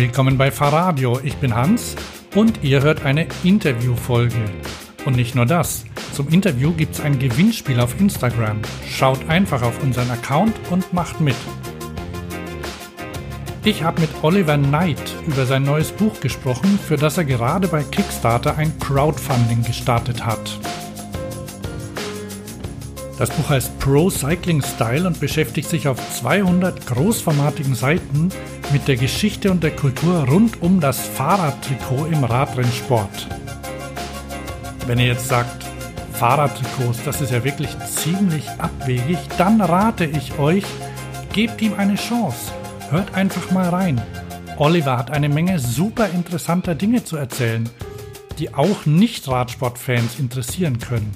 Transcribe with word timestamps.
Willkommen 0.00 0.38
bei 0.38 0.50
Fahrradio. 0.50 1.20
Ich 1.22 1.36
bin 1.36 1.54
Hans 1.54 1.94
und 2.34 2.64
ihr 2.64 2.80
hört 2.80 3.04
eine 3.04 3.26
Interviewfolge. 3.44 4.34
Und 5.04 5.14
nicht 5.14 5.34
nur 5.34 5.44
das. 5.44 5.84
Zum 6.14 6.28
Interview 6.28 6.72
gibt 6.72 6.94
es 6.94 7.02
ein 7.02 7.18
Gewinnspiel 7.18 7.78
auf 7.78 8.00
Instagram. 8.00 8.62
Schaut 8.88 9.28
einfach 9.28 9.60
auf 9.60 9.82
unseren 9.82 10.10
Account 10.10 10.54
und 10.70 10.90
macht 10.94 11.20
mit. 11.20 11.36
Ich 13.62 13.82
habe 13.82 14.00
mit 14.00 14.08
Oliver 14.22 14.56
Knight 14.56 15.14
über 15.26 15.44
sein 15.44 15.64
neues 15.64 15.92
Buch 15.92 16.18
gesprochen, 16.20 16.78
für 16.78 16.96
das 16.96 17.18
er 17.18 17.26
gerade 17.26 17.68
bei 17.68 17.82
Kickstarter 17.82 18.56
ein 18.56 18.78
Crowdfunding 18.78 19.64
gestartet 19.64 20.24
hat. 20.24 20.58
Das 23.18 23.28
Buch 23.28 23.50
heißt 23.50 23.78
Pro 23.78 24.08
Cycling 24.08 24.62
Style 24.62 25.06
und 25.06 25.20
beschäftigt 25.20 25.68
sich 25.68 25.86
auf 25.88 25.98
200 26.22 26.86
großformatigen 26.86 27.74
Seiten 27.74 28.30
mit 28.72 28.86
der 28.86 28.96
Geschichte 28.96 29.50
und 29.50 29.62
der 29.62 29.74
Kultur 29.74 30.26
rund 30.28 30.62
um 30.62 30.80
das 30.80 31.00
Fahrradtrikot 31.00 32.06
im 32.06 32.24
Radrennsport. 32.24 33.28
Wenn 34.86 34.98
ihr 34.98 35.06
jetzt 35.06 35.28
sagt, 35.28 35.64
Fahrradtrikots, 36.12 37.02
das 37.04 37.20
ist 37.20 37.32
ja 37.32 37.42
wirklich 37.44 37.70
ziemlich 37.80 38.48
abwegig, 38.58 39.18
dann 39.38 39.60
rate 39.60 40.04
ich 40.04 40.38
euch, 40.38 40.64
gebt 41.32 41.60
ihm 41.62 41.74
eine 41.74 41.96
Chance. 41.96 42.52
Hört 42.90 43.14
einfach 43.14 43.50
mal 43.50 43.68
rein. 43.68 44.00
Oliver 44.56 44.98
hat 44.98 45.10
eine 45.10 45.28
Menge 45.28 45.58
super 45.58 46.08
interessanter 46.10 46.74
Dinge 46.74 47.02
zu 47.02 47.16
erzählen, 47.16 47.68
die 48.38 48.54
auch 48.54 48.86
Nicht-Radsportfans 48.86 50.18
interessieren 50.18 50.78
können. 50.78 51.10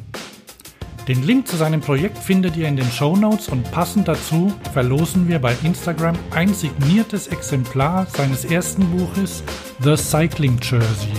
Den 1.07 1.23
Link 1.23 1.47
zu 1.47 1.59
seinem 1.59 1.83
Projekt 1.83 2.17
findet 2.17 2.57
ihr 2.57 2.67
in 2.67 2.77
den 2.77 2.91
Show 2.91 3.15
Notes 3.15 3.51
und 3.51 3.71
passend 3.71 4.09
dazu 4.09 4.55
verlosen 4.73 5.29
wir 5.29 5.39
bei 5.39 5.55
Instagram 5.63 6.17
ein 6.31 6.55
signiertes 6.55 7.27
Exemplar 7.27 8.07
seines 8.07 8.47
ersten 8.47 8.87
Buches 8.91 9.43
The 9.83 9.97
Cycling 9.99 10.59
Jersey. 10.63 11.13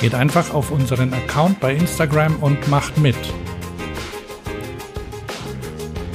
Geht 0.00 0.14
einfach 0.14 0.54
auf 0.54 0.70
unseren 0.70 1.12
Account 1.12 1.60
bei 1.60 1.74
Instagram 1.74 2.36
und 2.36 2.68
macht 2.68 2.96
mit. 2.96 3.16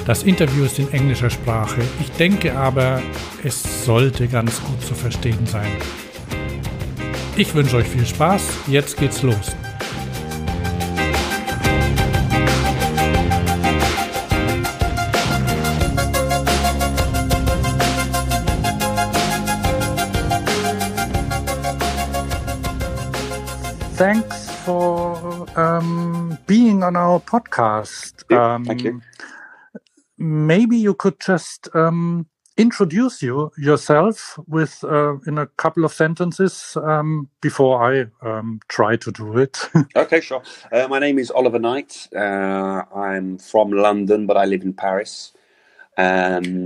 Das 0.07 0.23
Interview 0.23 0.63
ist 0.63 0.79
in 0.79 0.91
englischer 0.91 1.29
Sprache. 1.29 1.81
Ich 1.99 2.09
denke 2.13 2.57
aber, 2.57 2.99
es 3.43 3.85
sollte 3.85 4.27
ganz 4.27 4.59
gut 4.63 4.81
zu 4.81 4.95
verstehen 4.95 5.45
sein. 5.45 5.69
Ich 7.35 7.53
wünsche 7.53 7.77
euch 7.77 7.87
viel 7.87 8.07
Spaß. 8.07 8.41
Jetzt 8.65 8.97
geht's 8.97 9.21
los. 9.21 9.55
Our 27.17 27.41
podcast. 27.41 28.23
Yeah, 28.29 28.55
um, 28.55 28.65
thank 28.65 28.83
you. 28.83 29.01
Maybe 30.17 30.77
you 30.77 30.93
could 30.93 31.19
just 31.19 31.69
um, 31.75 32.27
introduce 32.57 33.21
you 33.21 33.51
yourself 33.57 34.39
with 34.47 34.83
uh, 34.83 35.17
in 35.27 35.37
a 35.37 35.47
couple 35.47 35.85
of 35.85 35.93
sentences 35.93 36.75
um, 36.77 37.29
before 37.41 37.83
I 37.83 38.07
um, 38.21 38.59
try 38.67 38.95
to 38.97 39.11
do 39.11 39.37
it. 39.37 39.69
okay, 39.95 40.21
sure. 40.21 40.41
Uh, 40.71 40.87
my 40.87 40.99
name 40.99 41.19
is 41.19 41.31
Oliver 41.31 41.59
Knight. 41.59 42.07
Uh, 42.15 42.83
I'm 42.95 43.37
from 43.37 43.71
London, 43.71 44.25
but 44.25 44.37
I 44.37 44.45
live 44.45 44.63
in 44.63 44.73
Paris. 44.73 45.33
Um, 45.97 46.63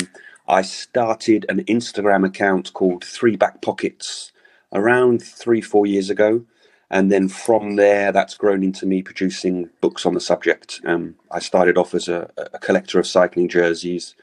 I 0.48 0.62
started 0.64 1.46
an 1.50 1.64
Instagram 1.66 2.26
account 2.26 2.74
called 2.74 3.06
Three 3.06 3.38
Back 3.38 3.62
Pockets 3.62 4.32
around 4.74 5.22
three, 5.22 5.62
four 5.62 5.86
years 5.86 6.10
ago 6.10 6.46
and 6.92 7.10
then 7.10 7.30
from 7.30 7.78
there, 7.78 8.12
that's 8.12 8.36
grown 8.36 8.64
into 8.64 8.86
me 8.86 9.02
producing 9.02 9.70
books 9.80 10.06
on 10.06 10.14
the 10.14 10.20
subject. 10.20 10.82
Um, 10.84 11.16
I 11.32 11.40
started 11.40 11.78
off 11.78 11.96
as 11.96 12.10
a, 12.10 12.30
a, 12.38 12.60
collector 12.60 13.00
of 13.00 13.08
cycling 13.08 13.48
jerseys, 13.48 14.14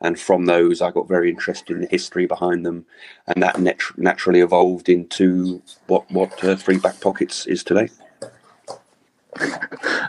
and 0.00 0.18
from 0.18 0.46
those, 0.46 0.80
I 0.80 0.90
got 0.90 1.06
very 1.06 1.28
interested 1.28 1.74
in 1.74 1.82
the 1.82 1.86
history 1.88 2.24
behind 2.24 2.64
them, 2.64 2.86
and 3.26 3.42
that 3.42 3.60
nat- 3.60 3.98
naturally 3.98 4.40
evolved 4.40 4.88
into 4.88 5.62
what 5.86 6.10
what 6.10 6.42
uh, 6.42 6.56
Three 6.56 6.78
Back 6.78 6.98
Pockets 7.02 7.46
is 7.46 7.62
today. 7.62 7.90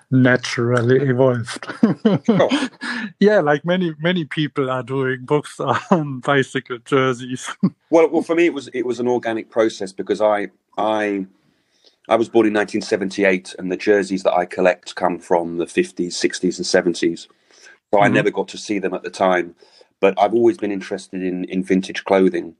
naturally 0.09 1.02
evolved. 1.09 1.68
oh. 2.30 2.70
Yeah, 3.20 3.40
like 3.40 3.66
many 3.66 3.94
many 4.00 4.26
people 4.26 4.70
are 4.70 4.84
doing 4.84 5.26
books 5.26 5.59
on 5.59 6.20
bicycle 6.26 6.80
jerseys. 6.80 7.50
well, 7.90 8.09
well, 8.09 8.22
for 8.24 8.36
me, 8.36 8.46
it 8.46 8.53
was 8.53 8.68
it 8.70 8.86
was 8.86 9.00
an 9.00 9.08
organic 9.08 9.50
process 9.50 9.92
because 9.92 10.22
I 10.22 10.47
I 10.78 11.28
I 12.07 12.16
was 12.16 12.29
born 12.29 12.45
in 12.45 12.53
1978, 12.53 13.55
and 13.57 13.71
the 13.71 13.77
jerseys 13.77 14.23
that 14.23 14.33
I 14.33 14.45
collect 14.45 14.95
come 14.95 15.19
from 15.19 15.57
the 15.57 15.66
50s, 15.66 16.13
60s, 16.13 16.57
and 16.57 16.95
70s. 16.95 17.19
So 17.21 17.27
mm-hmm. 17.93 18.03
I 18.03 18.07
never 18.07 18.29
got 18.29 18.47
to 18.49 18.57
see 18.57 18.79
them 18.79 18.93
at 18.93 19.03
the 19.03 19.09
time. 19.09 19.55
But 19.99 20.13
I've 20.19 20.33
always 20.33 20.57
been 20.57 20.71
interested 20.71 21.23
in, 21.23 21.45
in 21.45 21.63
vintage 21.63 22.03
clothing. 22.03 22.55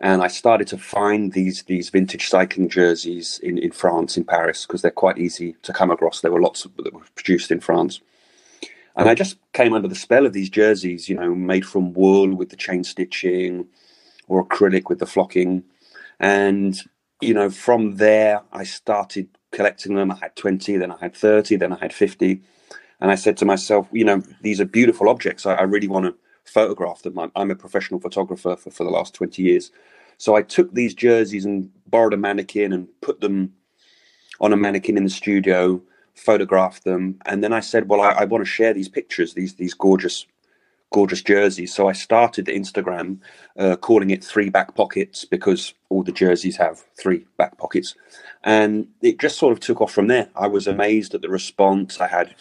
And 0.00 0.22
I 0.22 0.28
started 0.28 0.66
to 0.68 0.78
find 0.78 1.32
these 1.32 1.62
these 1.64 1.90
vintage 1.90 2.28
cycling 2.28 2.68
jerseys 2.68 3.38
in, 3.42 3.58
in 3.58 3.70
France, 3.70 4.16
in 4.16 4.24
Paris, 4.24 4.66
because 4.66 4.82
they're 4.82 4.90
quite 4.90 5.18
easy 5.18 5.56
to 5.62 5.72
come 5.72 5.90
across. 5.90 6.20
There 6.20 6.32
were 6.32 6.40
lots 6.40 6.64
of, 6.64 6.74
that 6.76 6.92
were 6.92 7.04
produced 7.14 7.50
in 7.50 7.60
France. 7.60 8.00
And 8.96 9.08
I 9.08 9.14
just 9.14 9.36
came 9.52 9.74
under 9.74 9.88
the 9.88 9.94
spell 9.94 10.24
of 10.24 10.32
these 10.32 10.48
jerseys, 10.48 11.08
you 11.08 11.16
know, 11.16 11.34
made 11.34 11.66
from 11.66 11.92
wool 11.92 12.34
with 12.34 12.50
the 12.50 12.56
chain 12.56 12.84
stitching 12.84 13.66
or 14.28 14.44
acrylic 14.44 14.88
with 14.88 15.00
the 15.00 15.06
flocking. 15.06 15.64
And 16.20 16.80
you 17.20 17.34
know, 17.34 17.50
from 17.50 17.96
there, 17.96 18.42
I 18.52 18.64
started 18.64 19.28
collecting 19.52 19.94
them. 19.94 20.10
I 20.10 20.16
had 20.16 20.36
20, 20.36 20.76
then 20.76 20.90
I 20.90 20.98
had 21.00 21.14
30, 21.14 21.56
then 21.56 21.72
I 21.72 21.78
had 21.78 21.92
50. 21.92 22.40
And 23.00 23.10
I 23.10 23.14
said 23.14 23.36
to 23.38 23.44
myself, 23.44 23.88
you 23.92 24.04
know, 24.04 24.22
these 24.40 24.60
are 24.60 24.64
beautiful 24.64 25.08
objects. 25.08 25.46
I, 25.46 25.54
I 25.54 25.62
really 25.62 25.88
want 25.88 26.06
to 26.06 26.14
photograph 26.44 27.02
them. 27.02 27.18
I'm, 27.18 27.32
I'm, 27.36 27.50
a 27.50 27.54
professional 27.56 28.00
photographer 28.00 28.56
for, 28.56 28.70
for 28.70 28.84
the 28.84 28.90
last 28.90 29.14
20 29.14 29.42
years. 29.42 29.70
So 30.18 30.36
I 30.36 30.42
took 30.42 30.72
these 30.72 30.94
jerseys 30.94 31.44
and 31.44 31.70
borrowed 31.86 32.14
a 32.14 32.16
mannequin 32.16 32.72
and 32.72 32.88
put 33.00 33.20
them 33.20 33.52
on 34.40 34.52
a 34.52 34.56
mannequin 34.56 34.96
in 34.96 35.04
the 35.04 35.10
studio, 35.10 35.82
photographed 36.14 36.84
them. 36.84 37.18
And 37.26 37.42
then 37.42 37.52
I 37.52 37.60
said, 37.60 37.88
well, 37.88 38.00
I, 38.00 38.10
I 38.10 38.24
want 38.24 38.42
to 38.42 38.50
share 38.50 38.72
these 38.72 38.88
pictures, 38.88 39.34
these, 39.34 39.54
these 39.54 39.74
gorgeous 39.74 40.26
gorgeous 40.92 41.22
jerseys. 41.22 41.74
So 41.74 41.88
I 41.88 41.92
started 41.92 42.46
the 42.46 42.52
Instagram 42.52 43.18
uh, 43.58 43.76
calling 43.76 44.10
it 44.10 44.22
Three 44.22 44.48
Back 44.48 44.74
Pockets 44.74 45.24
because 45.24 45.74
all 45.88 46.02
the 46.02 46.12
jerseys 46.12 46.56
have 46.56 46.84
three 46.96 47.26
back 47.36 47.58
pockets. 47.58 47.94
And 48.44 48.88
it 49.00 49.18
just 49.18 49.38
sort 49.38 49.52
of 49.52 49.60
took 49.60 49.80
off 49.80 49.92
from 49.92 50.06
there. 50.06 50.28
I 50.36 50.46
was 50.46 50.66
amazed 50.66 51.14
at 51.14 51.22
the 51.22 51.28
response. 51.28 52.00
I 52.00 52.08
had 52.08 52.34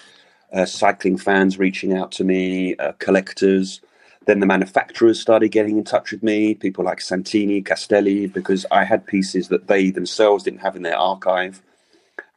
uh, 0.53 0.65
cycling 0.65 1.17
fans 1.17 1.57
reaching 1.57 1.97
out 1.97 2.11
to 2.13 2.23
me, 2.23 2.75
uh, 2.75 2.91
collectors. 2.99 3.81
Then 4.25 4.39
the 4.39 4.45
manufacturers 4.45 5.19
started 5.19 5.49
getting 5.49 5.77
in 5.77 5.83
touch 5.83 6.11
with 6.11 6.23
me, 6.23 6.53
people 6.53 6.85
like 6.85 7.01
Santini, 7.01 7.61
Castelli, 7.61 8.27
because 8.27 8.65
I 8.71 8.83
had 8.85 9.05
pieces 9.05 9.49
that 9.49 9.67
they 9.67 9.89
themselves 9.89 10.43
didn't 10.43 10.59
have 10.61 10.75
in 10.75 10.83
their 10.83 10.97
archive. 10.97 11.61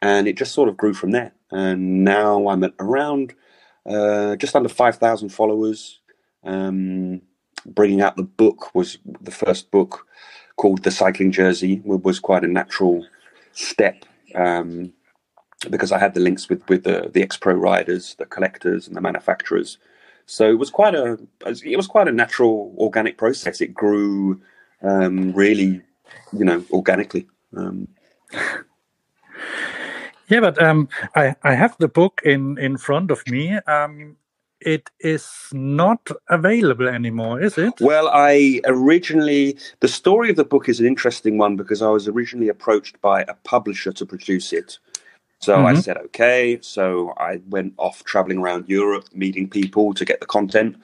And 0.03 0.27
it 0.27 0.37
just 0.37 0.53
sort 0.53 0.69
of 0.69 0.77
grew 0.77 0.95
from 0.95 1.11
there. 1.13 1.33
And 1.51 2.05
now 2.05 2.49
I'm 2.49 2.65
at 2.65 2.75
around 2.81 3.35
uh, 3.89 4.37
just 4.37 4.57
under 4.57 4.69
5,000 4.69 5.29
followers. 5.31 6.01
Um, 6.45 7.23
bringing 7.65 8.01
out 8.01 8.17
the 8.17 8.23
book 8.23 8.75
was 8.75 8.99
the 9.21 9.31
first 9.31 9.71
book 9.71 10.07
called 10.57 10.83
The 10.83 10.91
Cycling 10.91 11.33
Jersey 11.33 11.83
was 11.85 12.19
quite 12.19 12.45
a 12.45 12.49
natural 12.49 13.07
step 13.53 14.05
um, 14.35 14.93
because 15.71 15.93
I 15.93 15.99
had 15.99 16.15
the 16.15 16.21
links 16.21 16.49
with 16.49 16.67
with 16.69 16.85
the, 16.85 17.11
the 17.13 17.23
ex 17.23 17.37
pro 17.37 17.55
riders, 17.55 18.15
the 18.19 18.27
collectors, 18.27 18.87
and 18.87 18.97
the 18.97 19.01
manufacturers. 19.01 19.79
So 20.27 20.51
it 20.51 20.59
was 20.59 20.71
quite 20.71 20.95
a 20.95 21.19
it 21.45 21.77
was 21.77 21.87
quite 21.87 22.09
a 22.09 22.13
natural 22.13 22.75
organic 22.79 23.19
process. 23.19 23.61
It 23.61 23.75
grew 23.75 24.41
um, 24.83 25.33
really, 25.33 25.83
you 26.33 26.45
know, 26.45 26.65
organically. 26.71 27.27
Um, 27.57 27.89
yeah, 30.29 30.41
but 30.41 30.61
um, 30.63 30.89
I 31.15 31.35
I 31.43 31.55
have 31.55 31.77
the 31.79 31.89
book 31.89 32.21
in 32.25 32.59
in 32.59 32.77
front 32.77 33.11
of 33.11 33.27
me. 33.29 33.59
Um, 33.67 34.17
it 34.61 34.91
is 35.01 35.29
not 35.53 36.11
available 36.29 36.89
anymore, 36.89 37.41
is 37.41 37.59
it? 37.59 37.75
Well, 37.81 38.09
I 38.13 38.61
originally, 38.65 39.59
the 39.81 39.89
story 39.89 40.31
of 40.31 40.37
the 40.37 40.45
book 40.45 40.69
is 40.69 40.81
an 40.81 40.87
interesting 40.87 41.37
one 41.37 41.57
because 41.57 41.83
I 41.83 41.89
was 41.89 42.09
originally 42.09 42.49
approached 42.49 43.01
by 43.01 43.23
a 43.23 43.35
publisher 43.45 43.93
to 43.93 44.07
produce 44.07 44.53
it. 44.53 44.79
So 45.41 45.57
mm-hmm. 45.57 45.67
I 45.67 45.75
said, 45.75 45.99
okay. 45.99 46.59
So 46.63 47.13
I 47.19 47.41
went 47.49 47.75
off 47.77 48.03
traveling 48.05 48.39
around 48.39 48.69
Europe, 48.69 49.05
meeting 49.13 49.49
people 49.49 49.93
to 49.95 50.05
get 50.05 50.21
the 50.21 50.27
content. 50.27 50.77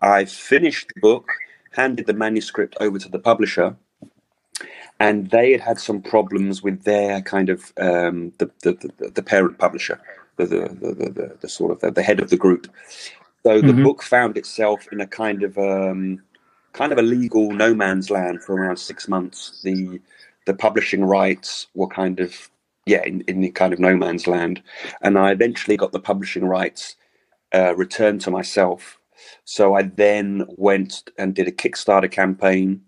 I 0.00 0.24
finished 0.24 0.90
the 0.94 1.00
book, 1.00 1.28
handed 1.72 2.06
the 2.06 2.14
manuscript 2.14 2.76
over 2.80 2.98
to 2.98 3.08
the 3.08 3.20
publisher, 3.20 3.76
and 5.00 5.30
they 5.30 5.52
had 5.52 5.60
had 5.62 5.80
some 5.80 6.00
problems 6.02 6.62
with 6.62 6.84
their 6.84 7.22
kind 7.22 7.48
of 7.48 7.72
um, 7.78 8.32
the, 8.38 8.50
the, 8.62 8.92
the, 8.98 9.10
the 9.10 9.22
parent 9.22 9.58
publisher. 9.58 10.00
The, 10.36 10.46
the, 10.46 10.94
the, 10.94 11.10
the, 11.10 11.36
the, 11.38 11.48
sort 11.50 11.70
of 11.70 11.80
the, 11.80 11.90
the 11.90 12.02
head 12.02 12.18
of 12.18 12.30
the 12.30 12.36
group. 12.36 12.66
So 13.42 13.60
the 13.60 13.68
mm-hmm. 13.68 13.82
book 13.82 14.02
found 14.02 14.38
itself 14.38 14.86
in 14.90 15.02
a 15.02 15.06
kind 15.06 15.42
of 15.42 15.58
um, 15.58 16.22
kind 16.72 16.92
of 16.92 16.98
a 16.98 17.02
legal 17.02 17.50
no 17.50 17.74
man's 17.74 18.10
land 18.10 18.42
for 18.42 18.54
around 18.54 18.78
six 18.78 19.06
months. 19.06 19.60
The 19.64 20.00
the 20.46 20.54
publishing 20.54 21.04
rights 21.04 21.66
were 21.74 21.88
kind 21.88 22.20
of 22.20 22.50
yeah 22.86 23.04
in, 23.04 23.20
in 23.22 23.40
the 23.40 23.50
kind 23.50 23.74
of 23.74 23.80
no 23.80 23.96
man's 23.96 24.26
land, 24.26 24.62
and 25.02 25.18
I 25.18 25.30
eventually 25.32 25.76
got 25.76 25.92
the 25.92 26.00
publishing 26.00 26.46
rights 26.46 26.96
uh, 27.54 27.74
returned 27.76 28.22
to 28.22 28.30
myself. 28.30 28.98
So 29.44 29.74
I 29.74 29.82
then 29.82 30.46
went 30.56 31.10
and 31.18 31.34
did 31.34 31.48
a 31.48 31.52
Kickstarter 31.52 32.10
campaign 32.10 32.82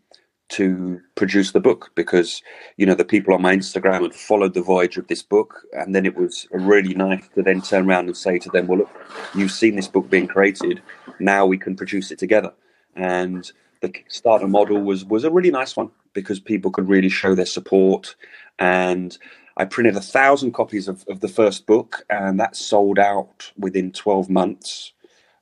to 0.52 1.00
produce 1.14 1.52
the 1.52 1.60
book 1.60 1.90
because 1.94 2.42
you 2.76 2.84
know 2.84 2.94
the 2.94 3.04
people 3.04 3.32
on 3.32 3.40
my 3.40 3.56
Instagram 3.56 4.02
had 4.02 4.14
followed 4.14 4.52
the 4.52 4.62
voyage 4.62 4.98
of 4.98 5.06
this 5.08 5.22
book, 5.22 5.62
and 5.72 5.94
then 5.94 6.04
it 6.04 6.14
was 6.14 6.46
really 6.50 6.94
nice 6.94 7.26
to 7.34 7.42
then 7.42 7.62
turn 7.62 7.88
around 7.88 8.06
and 8.06 8.16
say 8.16 8.38
to 8.38 8.50
them, 8.50 8.66
"Well, 8.66 8.80
look, 8.80 8.90
you've 9.34 9.50
seen 9.50 9.76
this 9.76 9.88
book 9.88 10.10
being 10.10 10.26
created. 10.26 10.82
Now 11.18 11.46
we 11.46 11.56
can 11.56 11.74
produce 11.74 12.10
it 12.10 12.18
together." 12.18 12.52
And 12.94 13.50
the 13.80 13.88
Kickstarter 13.88 14.48
model 14.48 14.80
was 14.82 15.04
was 15.06 15.24
a 15.24 15.30
really 15.30 15.50
nice 15.50 15.74
one 15.74 15.90
because 16.12 16.38
people 16.38 16.70
could 16.70 16.88
really 16.88 17.08
show 17.08 17.34
their 17.34 17.46
support. 17.46 18.14
And 18.58 19.16
I 19.56 19.64
printed 19.64 19.96
a 19.96 20.00
thousand 20.00 20.52
copies 20.52 20.86
of, 20.86 21.04
of 21.08 21.20
the 21.20 21.28
first 21.28 21.66
book, 21.66 22.04
and 22.10 22.38
that 22.40 22.56
sold 22.56 22.98
out 22.98 23.52
within 23.56 23.90
twelve 23.90 24.28
months. 24.28 24.92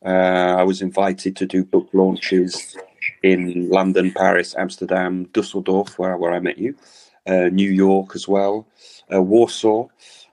Uh, 0.04 0.54
I 0.58 0.62
was 0.62 0.80
invited 0.80 1.36
to 1.36 1.46
do 1.46 1.64
book 1.64 1.88
launches 1.92 2.76
in 3.22 3.68
London, 3.68 4.12
Paris, 4.12 4.54
Amsterdam, 4.56 5.24
Dusseldorf, 5.32 5.98
where, 5.98 6.16
where 6.16 6.32
I 6.32 6.40
met 6.40 6.58
you, 6.58 6.74
uh, 7.26 7.48
New 7.52 7.70
York 7.70 8.14
as 8.14 8.26
well, 8.28 8.66
uh, 9.12 9.22
Warsaw. 9.22 9.88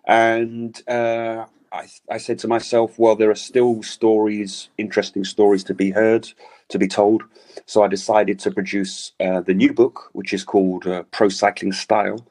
And 0.05 0.81
uh, 0.87 1.45
I, 1.71 1.87
I 2.09 2.17
said 2.17 2.39
to 2.39 2.47
myself, 2.47 2.97
well, 2.97 3.15
there 3.15 3.29
are 3.29 3.35
still 3.35 3.83
stories, 3.83 4.69
interesting 4.77 5.23
stories 5.23 5.63
to 5.65 5.73
be 5.73 5.91
heard, 5.91 6.31
to 6.69 6.79
be 6.79 6.87
told. 6.87 7.23
So 7.65 7.83
I 7.83 7.87
decided 7.87 8.39
to 8.39 8.51
produce 8.51 9.11
uh, 9.19 9.41
the 9.41 9.53
new 9.53 9.73
book, 9.73 10.09
which 10.13 10.33
is 10.33 10.43
called 10.43 10.87
uh, 10.87 11.03
Pro 11.11 11.29
Cycling 11.29 11.73
Style. 11.73 12.25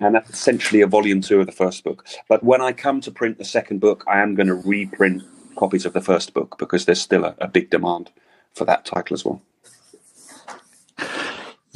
And 0.00 0.14
that's 0.14 0.30
essentially 0.30 0.80
a 0.80 0.86
volume 0.86 1.20
two 1.20 1.40
of 1.40 1.46
the 1.46 1.52
first 1.52 1.84
book. 1.84 2.06
But 2.28 2.44
when 2.44 2.60
I 2.60 2.72
come 2.72 3.00
to 3.02 3.10
print 3.10 3.38
the 3.38 3.44
second 3.44 3.80
book, 3.80 4.04
I 4.06 4.20
am 4.20 4.34
going 4.34 4.46
to 4.46 4.54
reprint 4.54 5.22
copies 5.56 5.84
of 5.84 5.92
the 5.92 6.00
first 6.00 6.34
book 6.34 6.56
because 6.58 6.84
there's 6.84 7.00
still 7.00 7.24
a, 7.24 7.34
a 7.38 7.48
big 7.48 7.68
demand 7.68 8.10
for 8.54 8.64
that 8.64 8.84
title 8.84 9.14
as 9.14 9.24
well. 9.24 9.42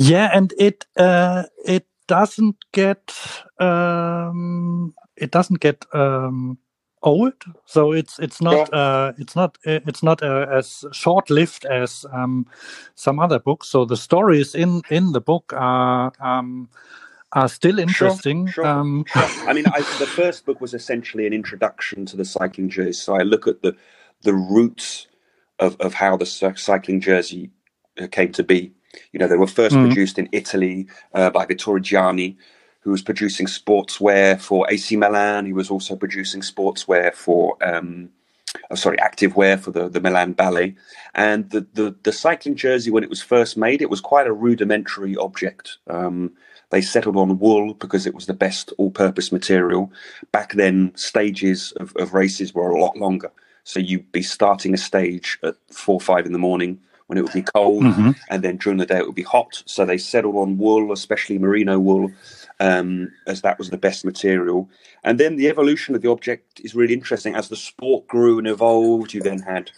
Yeah, 0.03 0.31
and 0.35 0.53
it 0.59 0.85
uh, 0.97 1.45
it 1.65 1.87
doesn't 2.09 2.57
get 2.73 3.15
um, 3.61 4.95
it 5.17 5.31
doesn't 5.31 5.61
get 5.61 5.87
um, 5.95 6.59
old, 7.03 7.35
so 7.67 7.93
it's 7.93 8.19
it's 8.19 8.41
not 8.41 8.69
yeah. 8.73 8.79
uh, 8.79 9.13
it's 9.19 9.37
not 9.37 9.59
it's 9.65 10.03
not 10.03 10.21
uh, 10.21 10.47
as 10.51 10.85
short 10.91 11.31
lived 11.31 11.65
as 11.67 12.05
um, 12.13 12.47
some 12.97 13.21
other 13.21 13.39
books. 13.39 13.69
So 13.69 13.85
the 13.85 13.97
stories 13.97 14.55
in 14.55 14.83
in 14.91 15.13
the 15.13 15.21
book 15.21 15.53
are. 15.57 16.13
Um, 16.21 16.69
are 17.35 17.49
still 17.49 17.79
interesting. 17.79 18.47
Sure, 18.47 18.65
sure, 18.65 18.67
um, 18.67 19.07
sure. 19.09 19.23
I 19.49 19.55
mean, 19.55 19.65
I, 19.67 19.79
the 19.99 20.07
first 20.07 20.45
book 20.45 20.61
was 20.61 20.75
essentially 20.75 21.27
an 21.27 21.33
introduction 21.33 22.05
to 22.05 22.17
the 22.19 22.27
cycling 22.27 22.69
jersey. 22.69 22.93
So 22.93 23.15
I 23.15 23.23
look 23.23 23.47
at 23.47 23.63
the 23.63 23.75
the 24.21 24.35
roots 24.35 25.07
of, 25.59 25.81
of 25.81 25.95
how 25.95 26.19
the 26.19 26.27
cycling 26.27 27.01
jersey 27.01 27.51
uh, 27.99 28.07
came 28.07 28.33
to 28.33 28.43
be 28.43 28.75
you 29.13 29.19
know, 29.19 29.29
they 29.29 29.37
were 29.37 29.47
1st 29.47 29.71
mm 29.71 29.83
produced 29.83 30.19
in 30.19 30.29
Italy 30.33 30.87
uh, 31.15 31.31
by 31.31 31.45
Vittorio 31.45 31.83
Gianni, 31.83 32.37
who 32.81 32.91
was 32.91 33.03
producing 33.03 33.47
sportswear 33.47 34.41
for 34.41 34.71
AC 34.71 34.97
Milan. 34.97 35.47
He 35.47 35.53
was 35.53 35.71
also 35.71 35.97
producing 35.97 36.41
sportswear 36.41 37.15
for, 37.15 37.57
um, 37.63 38.11
oh, 38.71 38.75
sorry, 38.75 38.97
activewear 38.99 39.59
for 39.59 39.71
the, 39.71 39.89
the 39.89 40.01
Milan 40.01 40.33
Ballet. 40.33 40.75
And 41.15 41.51
the, 41.51 41.67
the, 41.75 41.95
the, 42.03 42.13
cycling 42.13 42.57
jersey, 42.57 42.91
when 42.91 43.03
it 43.03 43.11
was 43.11 43.23
first 43.23 43.57
made, 43.57 43.83
it 43.83 43.91
was 43.91 44.01
quite 44.01 44.27
a 44.27 44.33
rudimentary 44.33 45.17
object. 45.17 45.79
Um, 45.89 46.33
they 46.71 46.81
settled 46.81 47.17
on 47.17 47.39
wool 47.39 47.75
because 47.75 48.07
it 48.07 48.15
was 48.15 48.27
the 48.27 48.35
best 48.35 48.73
all 48.79 48.91
purpose 48.91 49.31
material. 49.31 49.93
Back 50.33 50.55
then, 50.55 50.93
stages 50.97 51.73
of, 51.73 51.95
of 51.97 52.15
races 52.15 52.55
were 52.55 52.71
a 52.71 52.81
lot 52.81 52.97
longer. 52.97 53.31
So 53.65 53.79
you'd 53.79 54.11
be 54.11 54.23
starting 54.23 54.75
a 54.75 54.79
stage 54.79 55.39
at 55.43 55.55
four 55.71 55.97
or 55.97 56.01
five 56.01 56.27
in 56.27 56.33
the 56.33 56.39
morning 56.39 56.81
when 57.13 57.19
it 57.19 57.25
would 57.25 57.35
be 57.35 57.43
cold, 57.43 57.83
mm-hmm. 57.83 58.13
and 58.31 58.43
then 58.43 58.57
during 58.57 58.79
the 58.79 58.87
day 58.87 58.97
it 58.97 59.05
would 59.05 59.15
be 59.15 59.23
hot. 59.23 59.63
So 59.67 59.85
they 59.85 59.99
settled 59.99 60.35
on 60.37 60.57
wool, 60.57 60.93
especially 60.93 61.39
merino 61.39 61.79
wool, 61.79 62.11
um, 62.59 63.13
as 63.27 63.43
that 63.43 63.59
was 63.59 63.69
the 63.69 63.77
best 63.77 64.03
material. 64.03 64.71
And 65.05 65.21
then 65.21 65.37
the 65.37 65.49
evolution 65.49 65.95
of 65.95 66.01
the 66.01 66.09
object 66.09 66.63
is 66.65 66.75
really 66.75 66.95
interesting. 66.95 67.35
As 67.35 67.51
the 67.51 67.57
sport 67.57 68.07
grew 68.07 68.39
and 68.39 68.47
evolved, 68.47 69.13
you 69.13 69.21
then 69.21 69.41
had 69.41 69.71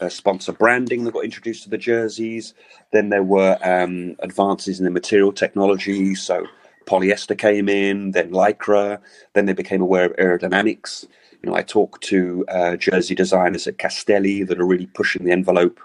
uh, 0.00 0.08
sponsor 0.08 0.50
branding 0.50 1.04
that 1.04 1.14
got 1.14 1.24
introduced 1.24 1.62
to 1.62 1.70
the 1.70 1.78
jerseys. 1.78 2.52
Then 2.90 3.10
there 3.10 3.22
were 3.22 3.56
um, 3.62 4.16
advances 4.18 4.80
in 4.80 4.84
the 4.84 4.90
material 4.90 5.30
technology. 5.30 6.16
So 6.16 6.46
polyester 6.86 7.38
came 7.38 7.68
in, 7.68 8.10
then 8.10 8.32
lycra. 8.32 8.98
Then 9.34 9.46
they 9.46 9.52
became 9.52 9.82
aware 9.82 10.06
of 10.06 10.16
aerodynamics. 10.16 11.06
You 11.44 11.50
know, 11.50 11.56
I 11.56 11.62
talked 11.62 12.02
to 12.06 12.44
uh, 12.48 12.74
jersey 12.74 13.14
designers 13.14 13.68
at 13.68 13.78
Castelli 13.78 14.42
that 14.42 14.60
are 14.60 14.66
really 14.66 14.86
pushing 14.86 15.24
the 15.24 15.30
envelope 15.30 15.78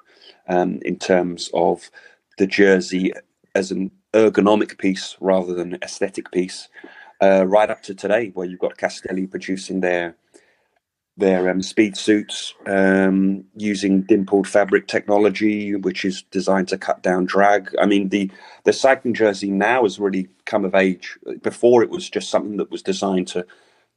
um, 0.48 0.80
in 0.84 0.98
terms 0.98 1.50
of 1.54 1.90
the 2.38 2.48
jersey 2.48 3.14
as 3.56 3.72
an 3.72 3.92
ergonomic 4.14 4.78
piece 4.78 5.18
rather 5.20 5.54
than 5.54 5.78
aesthetic 5.82 6.32
piece, 6.32 6.68
uh, 7.22 7.46
right 7.48 7.70
up 7.70 7.82
to 7.84 7.96
today, 7.96 8.32
where 8.34 8.46
you've 8.46 8.60
got 8.60 8.78
Castelli 8.78 9.28
producing 9.28 9.82
their 9.82 10.16
their 11.20 11.50
um, 11.50 11.64
speed 11.64 11.98
suits 11.98 12.54
um, 12.68 13.44
using 13.56 14.04
dimpled 14.04 14.48
fabric 14.48 14.88
technology, 14.88 15.76
which 15.76 16.06
is 16.06 16.22
designed 16.30 16.68
to 16.68 16.78
cut 16.78 17.02
down 17.02 17.26
drag. 17.26 17.76
I 17.82 17.88
mean, 17.88 18.10
the 18.10 18.32
the 18.66 18.74
cycling 18.74 19.16
jersey 19.16 19.50
now 19.50 19.84
has 19.84 20.00
really 20.00 20.28
come 20.46 20.64
of 20.64 20.76
age. 20.76 21.18
Before, 21.42 21.82
it 21.82 21.90
was 21.90 22.08
just 22.08 22.30
something 22.30 22.58
that 22.58 22.70
was 22.70 22.84
designed 22.84 23.28
to 23.30 23.46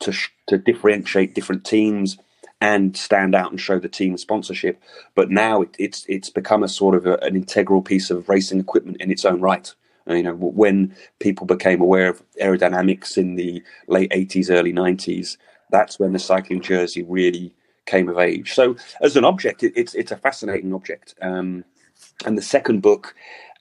to 0.00 0.12
to 0.48 0.56
differentiate 0.56 1.34
different 1.34 1.64
teams 1.64 2.16
and 2.60 2.96
stand 2.96 3.34
out 3.34 3.50
and 3.50 3.60
show 3.60 3.78
the 3.78 3.88
team 3.88 4.16
sponsorship. 4.16 4.82
But 5.14 5.30
now 5.30 5.62
it, 5.62 5.74
it's 5.78 6.04
it's 6.08 6.30
become 6.30 6.62
a 6.62 6.68
sort 6.68 6.94
of 6.94 7.06
a, 7.06 7.16
an 7.18 7.36
integral 7.36 7.82
piece 7.82 8.10
of 8.10 8.28
racing 8.28 8.60
equipment 8.60 8.98
in 9.00 9.10
its 9.10 9.24
own 9.24 9.40
right. 9.40 9.72
Uh, 10.08 10.14
you 10.14 10.22
know, 10.22 10.34
when 10.34 10.94
people 11.18 11.46
became 11.46 11.80
aware 11.80 12.08
of 12.08 12.22
aerodynamics 12.40 13.16
in 13.16 13.36
the 13.36 13.62
late 13.86 14.10
'80s, 14.10 14.50
early 14.50 14.72
'90s, 14.72 15.36
that's 15.70 15.98
when 15.98 16.12
the 16.12 16.18
cycling 16.18 16.60
jersey 16.60 17.02
really 17.02 17.54
came 17.86 18.08
of 18.08 18.18
age. 18.18 18.52
So, 18.54 18.76
as 19.00 19.16
an 19.16 19.24
object, 19.24 19.62
it, 19.62 19.72
it's 19.76 19.94
it's 19.94 20.12
a 20.12 20.16
fascinating 20.16 20.74
object. 20.74 21.14
Um, 21.22 21.64
and 22.24 22.36
the 22.36 22.42
second 22.42 22.82
book, 22.82 23.14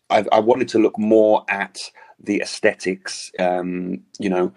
I, 0.10 0.26
I 0.32 0.40
wanted 0.40 0.68
to 0.70 0.80
look 0.80 0.98
more 0.98 1.46
at 1.48 1.80
the 2.20 2.42
aesthetics. 2.42 3.32
Um, 3.40 4.02
you 4.20 4.30
know, 4.30 4.52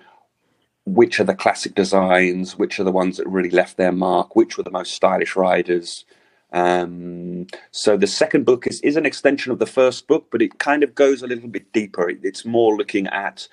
which 0.85 1.21
are 1.21 1.25
the 1.25 1.35
classic 1.35 1.75
designs, 1.75 2.59
which 2.59 2.81
are 2.81 2.85
the 2.85 2.93
ones 2.93 3.17
that 3.17 3.29
really 3.29 3.51
left 3.51 3.77
their 3.77 3.93
mark, 3.93 4.35
which 4.35 4.57
were 4.57 4.65
the 4.65 4.71
most 4.71 4.93
stylish 4.93 5.37
riders. 5.37 6.05
Um, 6.53 7.47
so 7.71 7.97
the 7.97 8.07
second 8.07 8.45
book 8.45 8.67
is, 8.67 8.81
is 8.81 8.97
an 8.97 9.07
extension 9.07 9.53
of 9.53 9.59
the 9.59 9.67
first 9.67 10.07
book, 10.07 10.27
but 10.31 10.43
it 10.43 10.59
kind 10.59 10.83
of 10.83 10.95
goes 10.95 11.23
a 11.23 11.27
little 11.27 11.49
bit 11.49 11.73
deeper. 11.73 12.09
It's 12.11 12.45
more 12.45 12.77
looking 12.77 13.07
at 13.07 13.49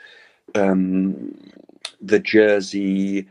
um, 0.55 1.37
the 2.01 2.19
jersey. 2.19 3.27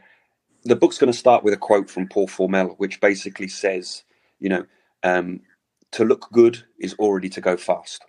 The 0.65 0.77
book's 0.77 0.99
going 0.99 1.13
to 1.13 1.19
start 1.19 1.45
with 1.45 1.55
a 1.55 1.59
quote 1.59 1.91
from 1.91 2.09
Paul 2.09 2.29
Fournel, 2.29 2.77
which 2.79 3.01
basically 3.01 3.49
says, 3.49 4.05
you 4.39 4.49
know, 4.49 4.65
um, 5.03 5.41
to 5.93 6.05
look 6.05 6.29
good 6.33 6.65
is 6.79 6.95
already 6.95 7.29
to 7.31 7.41
go 7.41 7.57
fast. 7.57 8.05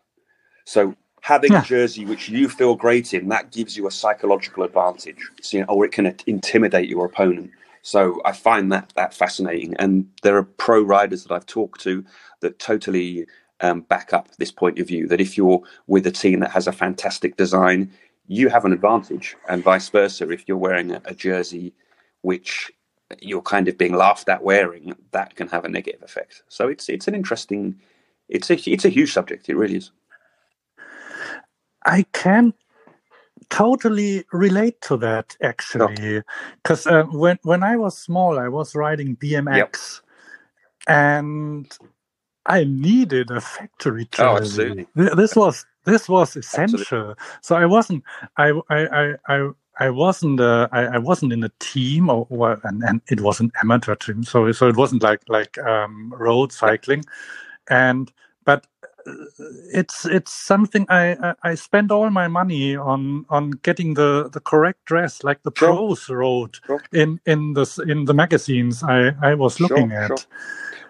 So 0.66 0.96
having 1.22 1.52
yeah. 1.52 1.62
a 1.62 1.66
jersey 1.66 2.06
which 2.06 2.30
you 2.30 2.50
feel 2.50 2.76
great 2.76 3.14
in 3.14 3.30
that 3.30 3.52
gives 3.52 3.76
you 3.76 3.88
a 3.88 3.92
psychological 3.92 4.64
advantage. 4.64 5.30
So, 5.42 5.58
you 5.58 5.64
know, 5.64 5.74
or 5.74 5.86
it 5.86 5.92
can 5.92 6.16
intimidate 6.28 6.90
your 6.90 7.06
opponent. 7.06 7.52
So 7.82 8.22
i 8.26 8.32
find 8.32 8.72
that 8.72 8.92
that 8.96 9.14
fascinating. 9.14 9.76
And 9.78 10.10
there 10.22 10.38
are 10.38 10.44
pro 10.44 10.82
riders 10.82 11.24
that 11.24 11.34
i've 11.34 11.46
talked 11.46 11.82
to 11.82 12.04
that 12.42 12.60
totally 12.60 13.26
um, 13.62 13.82
back 13.82 14.14
up 14.14 14.30
this 14.38 14.52
point 14.52 14.80
of 14.80 14.88
view 14.88 15.08
that 15.08 15.20
if 15.20 15.38
you're 15.38 15.62
with 15.88 16.08
a 16.08 16.12
team 16.12 16.40
that 16.40 16.52
has 16.52 16.68
a 16.68 16.72
fantastic 16.72 17.36
design 17.36 17.92
you 18.30 18.48
have 18.48 18.64
an 18.64 18.72
advantage 18.72 19.36
and 19.50 19.64
vice 19.64 19.90
versa. 19.90 20.30
If 20.30 20.48
you're 20.48 20.58
wearing 20.58 20.92
a, 20.92 21.02
a 21.06 21.16
jersey 21.16 21.74
which 22.22 22.72
you're 23.22 23.42
kind 23.42 23.68
of 23.68 23.78
being 23.78 23.96
laughed 23.96 24.30
at 24.30 24.44
wearing 24.44 24.96
that 25.12 25.36
can 25.36 25.48
have 25.48 25.66
a 25.66 25.70
negative 25.70 26.04
effect. 26.04 26.44
So 26.48 26.68
it's 26.68 26.88
it's 26.88 27.08
an 27.08 27.16
interesting 27.16 27.80
it's 28.30 28.50
a 28.52 28.70
it's 28.70 28.86
a 28.86 28.90
huge 28.90 29.12
subject. 29.12 29.50
It 29.50 29.58
really 29.58 29.78
is 29.78 29.92
I 31.86 32.06
can 32.14 32.54
totally 33.50 34.26
relate 34.32 34.82
to 34.82 34.98
that 34.98 35.36
actually, 35.42 36.22
because 36.62 36.86
uh, 36.88 37.04
when 37.06 37.40
when 37.44 37.64
I 37.64 37.78
was 37.78 37.98
small, 37.98 38.40
I 38.40 38.48
was 38.48 38.76
riding 38.76 39.16
BMX, 39.16 39.56
yep. 39.56 39.72
and 40.88 41.78
I 42.46 42.64
needed 42.64 43.32
a 43.32 43.42
factory 43.42 44.08
jersey. 44.12 44.24
Oh, 44.24 44.38
absolutely. 44.38 44.88
this 44.96 45.36
was 45.36 45.66
this 45.86 46.10
was 46.10 46.36
essential. 46.36 46.80
Absolutely. 46.80 47.16
So 47.42 47.56
I 47.56 47.66
wasn't 47.66 48.04
I 48.38 48.60
I 48.70 49.16
I. 49.28 49.50
I 49.82 49.90
wasn't 49.90 50.42
uh, 50.42 50.68
I, 50.74 50.82
I, 50.82 50.98
wasn't 50.98 51.32
in 51.32 51.42
a 51.42 51.52
team 51.60 52.10
or, 52.10 52.28
or 52.30 52.60
and, 52.66 52.84
and, 52.84 53.02
it 53.10 53.22
was 53.22 53.40
an 53.40 53.50
amateur 53.64 53.96
team 53.96 54.24
so 54.24 54.52
so 54.52 54.68
it 54.68 54.76
wasn't 54.76 55.02
like 55.02 55.22
like 55.30 55.58
um, 55.60 56.14
road 56.18 56.52
cycling 56.52 57.06
and 57.70 58.12
but 58.44 58.68
it's 59.74 60.06
it's 60.06 60.34
something 60.34 60.86
I 60.90 61.36
I 61.44 61.56
spend 61.56 61.92
all 61.92 62.10
my 62.10 62.28
money 62.28 62.76
on 62.76 63.26
on 63.30 63.52
getting 63.52 63.94
the 63.94 64.30
the 64.32 64.40
correct 64.40 64.86
dress 64.86 65.24
like 65.24 65.44
the 65.44 65.52
sure. 65.56 65.70
pros 65.70 66.10
wrote 66.10 66.60
sure. 66.66 66.84
in 66.92 67.20
in 67.26 67.54
the 67.54 67.86
in 67.88 68.06
the 68.06 68.14
magazines 68.14 68.84
I 68.84 69.12
I 69.22 69.36
was 69.36 69.60
looking 69.60 69.90
sure, 69.90 70.14
at. 70.14 70.26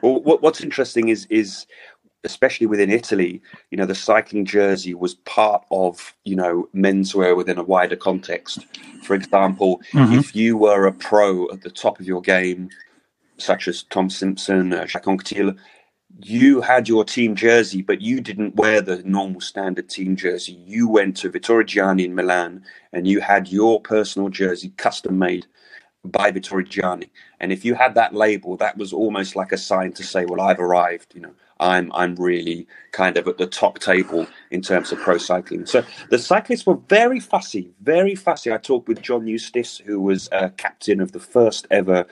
Well, 0.02 0.22
what, 0.22 0.42
what's 0.42 0.62
interesting 0.62 1.10
is 1.10 1.26
is 1.30 1.66
especially 2.24 2.68
within 2.68 2.90
Italy, 2.90 3.42
you 3.72 3.78
know, 3.78 3.86
the 3.86 3.96
cycling 3.96 4.46
jersey 4.46 4.94
was 4.94 5.16
part 5.16 5.64
of, 5.72 6.14
you 6.26 6.36
know, 6.36 6.68
menswear 6.76 7.36
within 7.36 7.58
a 7.58 7.64
wider 7.64 7.96
context. 7.96 8.66
For 9.04 9.14
example, 9.14 9.82
mm-hmm. 9.94 10.20
if 10.20 10.36
you 10.36 10.58
were 10.58 10.86
a 10.86 10.92
pro 10.92 11.50
at 11.50 11.62
the 11.62 11.70
top 11.70 12.00
of 12.00 12.06
your 12.06 12.22
game, 12.22 12.70
such 13.38 13.70
as 13.70 13.84
Tom 13.84 14.10
Simpson, 14.10 14.74
uh, 14.74 14.86
Jacques 14.86 15.06
Anquetil, 15.06 15.58
you 16.18 16.62
had 16.62 16.88
your 16.88 17.04
team 17.06 17.36
jersey, 17.36 17.82
but 17.82 18.02
you 18.02 18.22
didn't 18.22 18.56
wear 18.56 18.82
the 18.82 19.02
normal 19.04 19.42
standard 19.42 19.90
team 19.90 20.16
jersey. 20.16 20.54
You 20.66 20.88
went 20.90 21.18
to 21.18 21.30
Vittorio 21.30 21.66
Gianni 21.66 22.06
in 22.06 22.16
Milan 22.16 22.64
and 22.92 23.08
you 23.08 23.22
had 23.22 23.50
your 23.50 23.80
personal 23.82 24.30
jersey 24.30 24.74
custom 24.78 25.20
made 25.20 25.46
by 26.04 26.32
Vittorio 26.32 26.68
Gianni. 26.68 27.12
And 27.40 27.52
if 27.52 27.64
you 27.64 27.76
had 27.76 27.96
that 27.96 28.14
label, 28.14 28.58
that 28.58 28.78
was 28.78 28.94
almost 28.94 29.36
like 29.36 29.52
a 29.52 29.58
sign 29.58 29.94
to 29.94 30.04
say, 30.04 30.26
well, 30.26 30.42
I've 30.42 30.60
arrived, 30.60 31.14
you 31.16 31.22
know. 31.22 31.34
I'm 31.60 31.92
I'm 31.94 32.16
really 32.16 32.68
kind 32.92 33.18
of 33.18 33.28
at 33.28 33.38
the 33.38 33.48
top 33.48 33.80
table 33.80 34.28
in 34.52 34.62
terms 34.62 34.92
of 34.92 35.00
pro 35.00 35.18
cycling. 35.18 35.66
So 35.66 35.84
the 36.10 36.18
cyclists 36.18 36.66
were 36.66 36.78
very 36.88 37.20
fussy, 37.20 37.72
very 37.82 38.16
fussy. 38.16 38.52
I 38.52 38.58
talked 38.58 38.88
with 38.88 39.02
John 39.02 39.28
Eustice, 39.28 39.80
who 39.80 40.00
was 40.00 40.30
uh, 40.32 40.50
captain 40.58 41.02
of 41.02 41.12
the 41.12 41.20
first 41.20 41.68
ever 41.72 42.06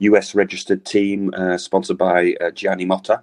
US 0.00 0.34
registered 0.34 0.84
team 0.84 1.32
uh, 1.34 1.56
sponsored 1.56 1.98
by 1.98 2.34
uh, 2.40 2.50
Gianni 2.50 2.86
Motta, 2.86 3.22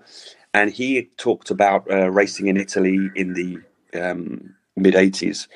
and 0.53 0.71
he 0.71 1.09
talked 1.17 1.51
about 1.51 1.89
uh, 1.91 2.09
racing 2.09 2.47
in 2.47 2.57
Italy 2.57 3.09
in 3.15 3.33
the 3.33 3.59
um, 3.99 4.55
mid 4.75 4.95
'80s, 4.95 5.47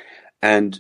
and 0.42 0.80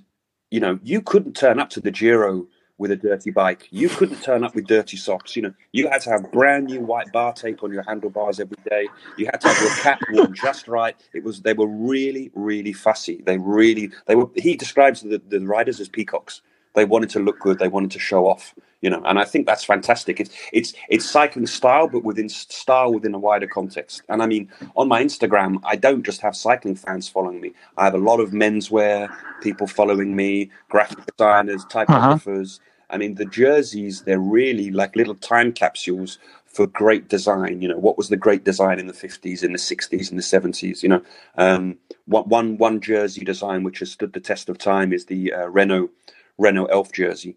you 0.51 0.59
know 0.59 0.79
you 0.83 1.01
couldn't 1.01 1.35
turn 1.35 1.59
up 1.59 1.69
to 1.71 1.81
the 1.81 1.91
Giro 1.91 2.47
with 2.77 2.91
a 2.91 2.95
dirty 2.95 3.31
bike. 3.31 3.67
You 3.71 3.89
couldn't 3.89 4.21
turn 4.21 4.43
up 4.43 4.55
with 4.55 4.67
dirty 4.67 4.97
socks. 4.97 5.35
You 5.35 5.43
know, 5.43 5.53
you 5.71 5.87
had 5.89 6.01
to 6.01 6.09
have 6.09 6.31
brand 6.31 6.65
new 6.65 6.81
white 6.81 7.11
bar 7.11 7.33
tape 7.33 7.63
on 7.63 7.71
your 7.71 7.83
handlebars 7.83 8.39
every 8.39 8.57
day. 8.69 8.87
You 9.17 9.25
had 9.27 9.41
to 9.41 9.47
have 9.47 9.61
your 9.61 9.75
cap 9.77 9.99
worn 10.11 10.33
just 10.33 10.67
right. 10.67 10.95
It 11.13 11.23
was 11.23 11.41
they 11.41 11.53
were 11.53 11.67
really, 11.67 12.31
really 12.33 12.73
fussy. 12.73 13.21
They 13.25 13.37
really 13.37 13.91
they 14.07 14.15
were. 14.15 14.29
He 14.35 14.55
describes 14.55 15.01
the, 15.01 15.21
the 15.27 15.39
riders 15.39 15.79
as 15.79 15.89
peacocks. 15.89 16.41
They 16.73 16.85
wanted 16.85 17.09
to 17.11 17.19
look 17.19 17.39
good. 17.39 17.59
They 17.59 17.67
wanted 17.67 17.91
to 17.91 17.99
show 17.99 18.27
off. 18.27 18.53
You 18.81 18.89
know, 18.89 19.01
and 19.05 19.17
I 19.17 19.23
think 19.23 19.45
that's 19.45 19.63
fantastic. 19.63 20.19
It's 20.19 20.29
it's 20.51 20.73
it's 20.89 21.09
cycling 21.09 21.47
style, 21.47 21.87
but 21.87 22.03
within 22.03 22.27
style 22.27 22.93
within 22.93 23.13
a 23.13 23.19
wider 23.19 23.47
context. 23.47 24.01
And 24.09 24.21
I 24.21 24.25
mean, 24.25 24.51
on 24.75 24.89
my 24.89 25.01
Instagram, 25.01 25.61
I 25.63 25.77
don't 25.77 26.03
just 26.03 26.19
have 26.19 26.35
cycling 26.35 26.75
fans 26.75 27.07
following 27.07 27.39
me. 27.39 27.53
I 27.77 27.85
have 27.85 27.93
a 27.93 27.99
lot 28.09 28.19
of 28.19 28.31
menswear 28.31 29.09
people 29.41 29.67
following 29.67 30.17
me, 30.17 30.51
graphic 30.67 30.99
designers, 31.05 31.63
typographers. 31.65 32.59
Uh-huh 32.59 32.69
I 32.93 32.97
mean, 32.97 33.15
the 33.15 33.25
jerseys, 33.25 34.03
they're 34.03 34.19
really 34.19 34.69
like 34.69 34.95
little 34.95 35.15
time 35.15 35.51
capsules 35.51 36.19
for 36.45 36.67
great 36.67 37.09
design. 37.09 37.61
You 37.61 37.69
know, 37.69 37.77
what 37.79 37.97
was 37.97 38.09
the 38.09 38.17
great 38.17 38.43
design 38.43 38.79
in 38.79 38.85
the 38.85 38.93
50s, 38.93 39.43
in 39.43 39.51
the 39.51 39.57
60s, 39.57 40.11
in 40.11 40.17
the 40.17 40.23
70s? 40.23 40.83
You 40.83 40.89
know, 40.89 41.01
um, 41.35 41.77
one, 42.05 42.57
one 42.57 42.79
jersey 42.79 43.25
design 43.25 43.63
which 43.63 43.79
has 43.79 43.91
stood 43.91 44.13
the 44.13 44.19
test 44.19 44.47
of 44.47 44.59
time 44.59 44.93
is 44.93 45.05
the 45.05 45.33
uh, 45.33 45.47
Renault, 45.47 45.89
Renault 46.37 46.65
Elf 46.65 46.91
jersey 46.91 47.35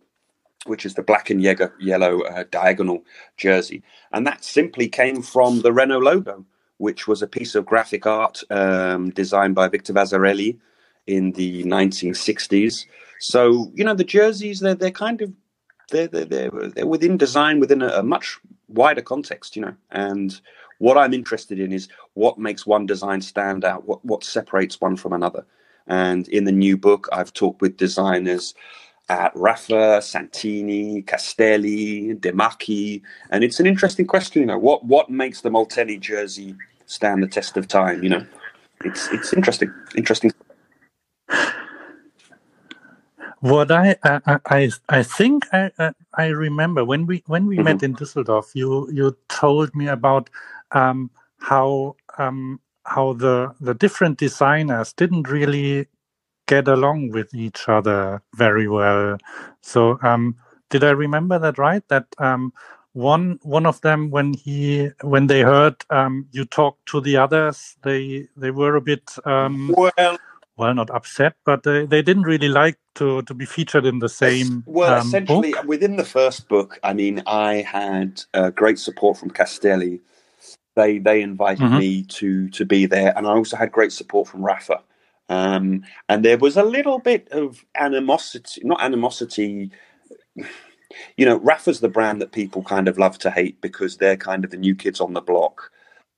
which 0.67 0.85
is 0.85 0.95
the 0.95 1.03
black 1.03 1.31
and 1.31 1.41
yellow 1.41 2.21
uh, 2.23 2.45
diagonal 2.51 3.05
jersey. 3.37 3.83
And 4.13 4.27
that 4.27 4.45
simply 4.45 4.89
came 4.89 5.23
from 5.23 5.61
the 5.61 5.73
Renault 5.73 6.01
logo, 6.01 6.45
which 6.79 7.09
was 7.09 7.23
a 7.23 7.27
piece 7.27 7.55
of 7.55 7.67
graphic 7.67 8.07
art 8.07 8.43
um, 8.51 9.11
designed 9.11 9.55
by 9.55 9.69
Victor 9.69 9.93
Vasarely 9.93 10.59
in 11.07 11.33
the 11.33 11.65
1960s. 11.65 12.85
So, 13.21 13.71
you 13.75 13.85
know, 13.85 13.95
the 13.95 14.05
jerseys, 14.05 14.61
they're, 14.61 14.75
they're 14.75 14.91
kind 14.91 15.23
of 15.23 15.33
they're, 15.91 16.09
they're, 16.09 16.25
they're, 16.25 16.51
they're 16.51 16.87
within 16.87 17.17
design 17.17 17.61
within 17.61 17.81
a, 17.81 17.89
a, 17.89 18.03
much 18.03 18.39
wider 18.69 19.03
context, 19.03 19.55
you 19.55 19.63
know. 19.63 19.75
And 19.93 20.39
what 20.79 20.99
I'm 20.99 21.15
interested 21.15 21.61
in 21.61 21.73
is 21.73 21.89
what 22.15 22.39
makes 22.39 22.67
one 22.67 22.87
design 22.87 23.21
stand 23.21 23.65
out, 23.65 23.87
what, 23.87 24.05
what 24.05 24.25
separates 24.25 24.81
one 24.81 24.97
from 24.97 25.13
another. 25.13 25.47
And 25.87 26.27
in 26.29 26.43
the 26.43 26.53
new 26.53 26.77
book, 26.77 27.09
I've 27.13 27.33
talked 27.33 27.61
with 27.61 27.77
designers 27.77 28.53
at 29.09 29.35
Rapha, 29.35 30.03
Santini, 30.03 31.03
Castelli, 31.03 32.15
De 32.15 32.33
Marchi? 32.33 33.03
And 33.31 33.45
it's 33.45 33.61
an 33.61 33.67
interesting 33.67 34.07
question. 34.07 34.41
You 34.41 34.47
know, 34.47 34.59
what 34.59 34.85
what 34.85 35.11
makes 35.11 35.41
the 35.41 35.51
Molteni 35.51 36.01
jersey 36.01 36.55
stand 36.87 37.23
the 37.23 37.29
test 37.29 37.57
of 37.57 37.69
time? 37.69 38.03
You 38.03 38.11
know, 38.11 38.27
it's 38.85 39.09
it's 39.13 39.33
interesting, 39.33 39.73
interesting. 39.97 40.33
What 43.41 43.71
I 43.71 43.97
I 44.03 44.71
I 44.89 45.03
think 45.03 45.45
I 45.53 45.71
I 46.15 46.27
remember 46.27 46.85
when 46.85 47.07
we 47.07 47.23
when 47.27 47.47
we 47.47 47.57
mm-hmm. 47.57 47.65
met 47.65 47.83
in 47.83 47.95
Düsseldorf, 47.95 48.55
you 48.55 48.91
you 48.91 49.17
told 49.29 49.75
me 49.75 49.89
about 49.89 50.31
um, 50.73 51.11
how 51.39 51.97
um, 52.19 52.61
how 52.85 53.13
the 53.13 53.55
the 53.61 53.75
different 53.75 54.19
designers 54.19 54.93
didn't 54.93 55.29
really 55.29 55.87
get 56.47 56.69
along 56.69 57.11
with 57.11 57.35
each 57.35 57.69
other 57.69 58.23
very 58.35 58.69
well. 58.69 59.19
So 59.61 59.99
um, 60.03 60.37
did 60.71 60.85
I 60.85 60.91
remember 60.91 61.39
that 61.39 61.59
right? 61.59 61.87
That 61.89 62.07
um, 62.19 62.53
one 62.93 63.39
one 63.43 63.67
of 63.67 63.81
them 63.83 64.11
when 64.11 64.35
he 64.35 64.91
when 65.03 65.27
they 65.27 65.43
heard 65.43 65.77
um, 65.91 66.27
you 66.33 66.45
talk 66.45 66.79
to 66.87 67.01
the 67.01 67.17
others, 67.17 67.77
they 67.83 68.29
they 68.37 68.51
were 68.51 68.77
a 68.77 68.81
bit 68.81 69.17
um, 69.25 69.75
well 69.77 70.19
well, 70.57 70.75
not 70.75 70.91
upset, 70.91 71.35
but 71.45 71.63
they, 71.65 71.85
they 71.85 72.01
didn't 72.01 72.23
really 72.23 72.49
like 72.49 72.79
to, 72.95 73.21
to 73.23 73.35
be 73.35 73.45
featured 73.45 73.85
in 73.85 73.99
the 73.99 74.09
same. 74.09 74.63
Well, 74.67 75.01
um, 75.01 75.07
essentially, 75.07 75.53
book. 75.53 75.65
within 75.65 75.97
the 75.97 76.05
first 76.05 76.49
book, 76.49 76.79
I 76.83 76.95
mean, 76.95 77.23
I 77.27 77.57
had 77.57 78.23
uh, 78.33 78.51
great 78.51 78.79
support 78.79 79.19
from 79.19 79.31
Castelli. 79.31 80.01
They 80.75 80.99
they 80.99 81.23
invited 81.23 81.65
mm-hmm. 81.65 81.79
me 81.79 82.03
to 82.05 82.49
to 82.51 82.65
be 82.65 82.87
there, 82.87 83.17
and 83.17 83.27
I 83.27 83.31
also 83.31 83.57
had 83.57 83.73
great 83.73 83.93
support 83.93 84.29
from 84.29 84.41
Rapha. 84.41 84.81
Um, 85.29 85.83
and 86.09 86.25
there 86.25 86.39
was 86.39 86.57
a 86.57 86.63
little 86.63 86.99
bit 86.99 87.29
of 87.31 87.65
animosity, 87.75 88.63
not 88.65 88.83
animosity. 88.83 89.71
You 91.17 91.27
know, 91.27 91.37
Rapha's 91.39 91.81
the 91.81 91.89
brand 91.89 92.21
that 92.23 92.33
people 92.33 92.63
kind 92.63 92.89
of 92.89 92.99
love 92.99 93.19
to 93.19 93.31
hate 93.31 93.61
because 93.61 93.97
they're 93.97 94.17
kind 94.17 94.45
of 94.45 94.51
the 94.51 94.57
new 94.57 94.75
kids 94.75 95.01
on 95.01 95.15
the 95.15 95.21
block. 95.21 95.73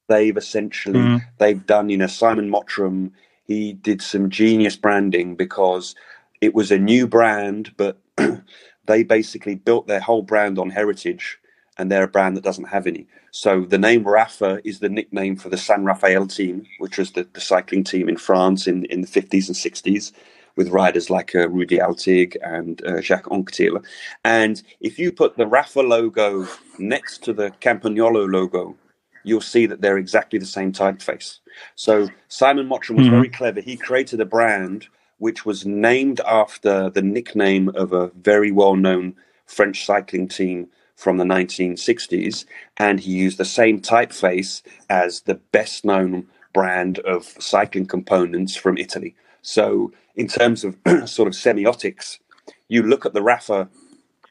They've 0.09 0.37
essentially 0.37 1.00
mm. 1.00 1.23
they've 1.38 1.65
done, 1.65 1.88
you 1.88 1.97
know, 1.97 2.07
Simon 2.07 2.50
Mottram 2.50 3.12
he 3.49 3.73
did 3.73 4.03
some 4.03 4.29
genius 4.29 4.77
branding 4.77 5.35
because 5.35 5.95
it 6.41 6.55
was 6.55 6.71
a 6.71 6.79
new 6.79 7.09
brand, 7.09 7.75
but 7.77 7.99
they 8.87 9.03
basically 9.03 9.55
built 9.55 9.87
their 9.87 10.00
whole 10.00 10.23
brand 10.23 10.59
on 10.59 10.71
heritage 10.71 11.38
and 11.78 11.90
they're 11.90 12.04
a 12.04 12.08
brand 12.08 12.37
that 12.37 12.44
doesn't 12.44 12.68
have 12.68 12.87
any. 12.87 13.06
So 13.30 13.64
the 13.64 13.78
name 13.78 14.04
Rapha 14.04 14.61
is 14.64 14.80
the 14.80 14.88
nickname 14.88 15.37
for 15.37 15.49
the 15.49 15.56
San 15.56 15.85
Rafael 15.85 16.26
team, 16.26 16.66
which 16.78 16.99
was 16.99 17.12
the, 17.12 17.26
the 17.32 17.40
cycling 17.40 17.85
team 17.85 18.08
in 18.08 18.16
France 18.16 18.66
in, 18.66 18.85
in 18.87 19.00
the 19.00 19.06
50s 19.06 19.47
and 19.49 19.56
60s 19.56 20.12
with 20.56 20.70
riders 20.70 21.08
like 21.08 21.35
uh, 21.37 21.49
Rudi 21.49 21.78
Altig 21.78 22.37
and 22.42 22.85
uh, 22.85 23.00
Jacques 23.00 23.28
Anquetil. 23.28 23.85
And 24.25 24.61
if 24.80 24.99
you 24.99 25.12
put 25.12 25.37
the 25.37 25.47
Rapha 25.47 25.87
logo 25.87 26.49
next 26.78 27.23
to 27.25 27.32
the 27.32 27.50
Campagnolo 27.61 28.30
logo, 28.30 28.76
you'll 29.23 29.40
see 29.40 29.66
that 29.66 29.80
they're 29.80 29.99
exactly 29.99 30.38
the 30.38 30.47
same 30.47 30.73
typeface. 30.73 31.38
So 31.76 32.08
Simon 32.26 32.68
Mottram 32.68 32.97
was 32.97 33.06
mm-hmm. 33.06 33.14
very 33.14 33.28
clever. 33.28 33.61
He 33.61 33.76
created 33.76 34.20
a 34.20 34.25
brand 34.25 34.88
which 35.18 35.44
was 35.44 35.66
named 35.66 36.20
after 36.26 36.90
the 36.90 37.02
nickname 37.02 37.68
of 37.70 37.92
a 37.92 38.08
very 38.20 38.50
well-known 38.52 39.14
French 39.47 39.85
cycling 39.85 40.28
team 40.28 40.68
from 40.99 41.17
the 41.17 41.25
1960s, 41.25 42.45
and 42.76 42.99
he 42.99 43.12
used 43.12 43.38
the 43.38 43.45
same 43.45 43.81
typeface 43.81 44.62
as 44.90 45.21
the 45.21 45.37
best-known 45.52 46.26
brand 46.52 46.99
of 47.00 47.25
cycling 47.38 47.87
components 47.87 48.57
from 48.57 48.76
Italy. 48.76 49.14
So, 49.40 49.93
in 50.17 50.26
terms 50.26 50.64
of 50.64 50.76
sort 51.09 51.28
of 51.28 51.35
semiotics, 51.35 52.19
you 52.67 52.83
look 52.83 53.07
at 53.07 53.12
the 53.12 53.21
Rapha 53.21 53.69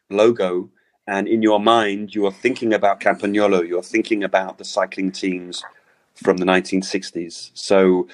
logo 0.10 0.70
and 1.08 1.26
in 1.30 1.42
your 1.42 1.62
mind 1.62 2.14
you 2.14 2.26
are 2.26 2.34
thinking 2.34 2.74
about 2.74 3.00
Campagnolo, 3.00 3.66
you're 3.66 3.82
thinking 3.82 4.22
about 4.22 4.58
the 4.58 4.66
cycling 4.66 5.14
teams 5.14 5.64
from 6.16 6.36
the 6.36 6.46
1960s. 6.46 7.52
So, 7.54 8.10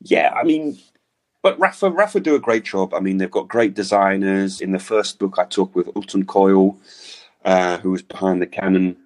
yeah, 0.00 0.32
I 0.32 0.44
mean, 0.44 0.78
but 1.42 1.58
Rapha, 1.58 1.92
Rapha 1.92 2.22
do 2.22 2.36
a 2.36 2.40
great 2.40 2.64
job. 2.64 2.94
I 2.94 3.00
mean, 3.00 3.18
they've 3.18 3.28
got 3.28 3.48
great 3.48 3.74
designers. 3.74 4.60
In 4.60 4.70
the 4.70 4.78
first 4.78 5.18
book, 5.18 5.38
I 5.38 5.44
talked 5.44 5.74
with 5.74 5.88
Ulton 5.96 6.24
Coyle, 6.24 6.78
uh, 7.46 7.78
who 7.78 7.92
was 7.92 8.02
behind 8.02 8.42
the 8.42 8.46
Canon, 8.46 8.96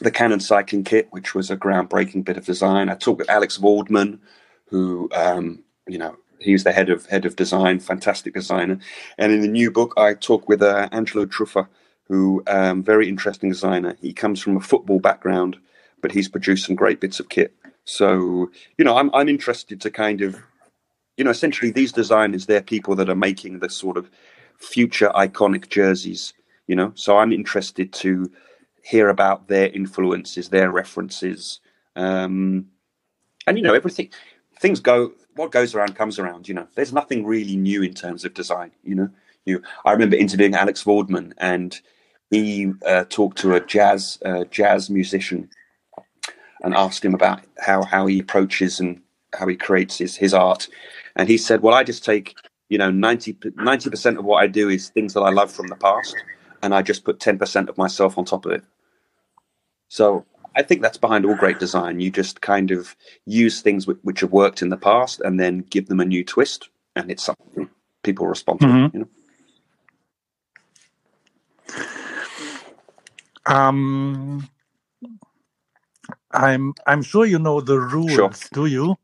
the 0.00 0.10
Canon 0.10 0.40
cycling 0.40 0.84
kit, 0.84 1.06
which 1.12 1.34
was 1.34 1.50
a 1.50 1.56
groundbreaking 1.56 2.24
bit 2.24 2.36
of 2.36 2.44
design. 2.44 2.90
I 2.90 2.94
talked 2.94 3.20
with 3.20 3.30
Alex 3.30 3.56
Valdman, 3.56 4.18
who, 4.66 5.08
um, 5.14 5.62
you 5.86 5.96
know, 5.96 6.16
he's 6.40 6.64
the 6.64 6.72
head 6.72 6.90
of 6.90 7.06
head 7.06 7.24
of 7.24 7.36
design, 7.36 7.78
fantastic 7.78 8.34
designer. 8.34 8.78
And 9.16 9.32
in 9.32 9.40
the 9.40 9.48
new 9.48 9.70
book, 9.70 9.94
I 9.96 10.14
talk 10.14 10.48
with 10.48 10.60
uh, 10.60 10.88
Angelo 10.92 11.24
Truffa, 11.24 11.68
who 12.08 12.42
um, 12.48 12.82
very 12.82 13.08
interesting 13.08 13.48
designer. 13.48 13.96
He 14.00 14.12
comes 14.12 14.42
from 14.42 14.56
a 14.56 14.60
football 14.60 14.98
background, 14.98 15.56
but 16.02 16.12
he's 16.12 16.28
produced 16.28 16.66
some 16.66 16.74
great 16.74 17.00
bits 17.00 17.20
of 17.20 17.28
kit. 17.28 17.54
So 17.84 18.50
you 18.76 18.84
know, 18.84 18.96
I'm 18.98 19.14
I'm 19.14 19.28
interested 19.28 19.80
to 19.82 19.90
kind 19.90 20.20
of, 20.20 20.36
you 21.16 21.24
know, 21.24 21.30
essentially 21.30 21.70
these 21.70 21.92
designers, 21.92 22.46
they're 22.46 22.60
people 22.60 22.96
that 22.96 23.08
are 23.08 23.14
making 23.14 23.60
the 23.60 23.70
sort 23.70 23.96
of 23.96 24.10
future 24.58 25.10
iconic 25.14 25.68
jerseys. 25.68 26.34
You 26.68 26.76
know, 26.76 26.92
so 26.94 27.18
I'm 27.18 27.32
interested 27.32 27.92
to 27.94 28.30
hear 28.82 29.08
about 29.08 29.48
their 29.48 29.68
influences, 29.70 30.50
their 30.50 30.70
references, 30.70 31.60
um, 31.96 32.66
and 33.46 33.58
you 33.58 33.62
know, 33.62 33.74
everything. 33.74 34.10
Things 34.60 34.80
go. 34.80 35.12
What 35.34 35.50
goes 35.50 35.74
around 35.74 35.96
comes 35.96 36.18
around. 36.18 36.48
You 36.48 36.54
know, 36.54 36.68
there's 36.74 36.92
nothing 36.92 37.24
really 37.26 37.56
new 37.56 37.82
in 37.82 37.94
terms 37.94 38.24
of 38.24 38.34
design. 38.34 38.70
You 38.84 38.94
know, 38.94 39.10
you. 39.44 39.62
I 39.84 39.92
remember 39.92 40.16
interviewing 40.16 40.54
Alex 40.54 40.84
Valdman, 40.84 41.32
and 41.38 41.80
he 42.30 42.72
uh, 42.86 43.04
talked 43.08 43.38
to 43.38 43.54
a 43.54 43.60
jazz 43.60 44.18
uh, 44.24 44.44
jazz 44.44 44.90
musician 44.90 45.48
and 46.62 46.74
asked 46.74 47.04
him 47.04 47.14
about 47.14 47.40
how 47.58 47.82
how 47.82 48.06
he 48.06 48.20
approaches 48.20 48.80
and 48.80 49.00
how 49.34 49.46
he 49.46 49.56
creates 49.56 49.98
his 49.98 50.16
his 50.16 50.34
art, 50.34 50.68
and 51.16 51.28
he 51.28 51.38
said, 51.38 51.62
"Well, 51.62 51.74
I 51.74 51.84
just 51.84 52.04
take 52.04 52.36
you 52.68 52.78
know 52.78 52.90
90 52.90 53.32
percent 53.32 54.18
of 54.18 54.24
what 54.24 54.42
I 54.42 54.46
do 54.46 54.68
is 54.68 54.90
things 54.90 55.14
that 55.14 55.20
I 55.20 55.30
love 55.30 55.50
from 55.50 55.68
the 55.68 55.76
past, 55.76 56.16
and 56.62 56.74
I 56.74 56.82
just 56.82 57.04
put 57.04 57.20
ten 57.20 57.38
percent 57.38 57.68
of 57.68 57.78
myself 57.78 58.18
on 58.18 58.24
top 58.24 58.46
of 58.46 58.52
it." 58.52 58.62
So 59.88 60.24
I 60.56 60.62
think 60.62 60.82
that's 60.82 60.98
behind 60.98 61.24
all 61.24 61.34
great 61.34 61.58
design. 61.58 62.00
You 62.00 62.10
just 62.10 62.40
kind 62.40 62.70
of 62.70 62.96
use 63.26 63.60
things 63.60 63.86
which 63.86 64.20
have 64.20 64.32
worked 64.32 64.62
in 64.62 64.68
the 64.68 64.76
past 64.76 65.20
and 65.20 65.38
then 65.38 65.60
give 65.70 65.88
them 65.88 66.00
a 66.00 66.04
new 66.04 66.24
twist, 66.24 66.68
and 66.96 67.10
it's 67.10 67.22
something 67.22 67.68
people 68.02 68.26
respond 68.26 68.60
to. 68.60 68.66
Mm-hmm. 68.66 68.96
You 68.96 69.02
know. 69.02 69.08
Um, 73.46 74.48
I'm 76.32 76.74
I'm 76.86 77.02
sure 77.02 77.24
you 77.24 77.38
know 77.38 77.60
the 77.60 77.78
rules. 77.78 78.12
Sure. 78.12 78.30
Do 78.52 78.66
you? 78.66 78.96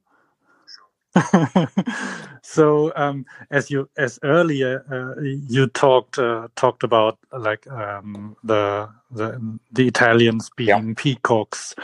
so 2.43 2.93
um, 2.97 3.25
as 3.51 3.71
you 3.71 3.89
as 3.97 4.19
earlier 4.23 4.85
uh, 4.91 5.21
you 5.21 5.67
talked 5.69 6.19
uh, 6.19 6.49
talked 6.57 6.83
about 6.83 7.19
like 7.33 7.67
um, 7.69 8.37
the 8.43 8.89
the 9.11 9.59
the 9.73 9.87
Italians 9.87 10.51
being 10.57 10.89
yeah. 10.89 10.95
peacocks. 10.97 11.75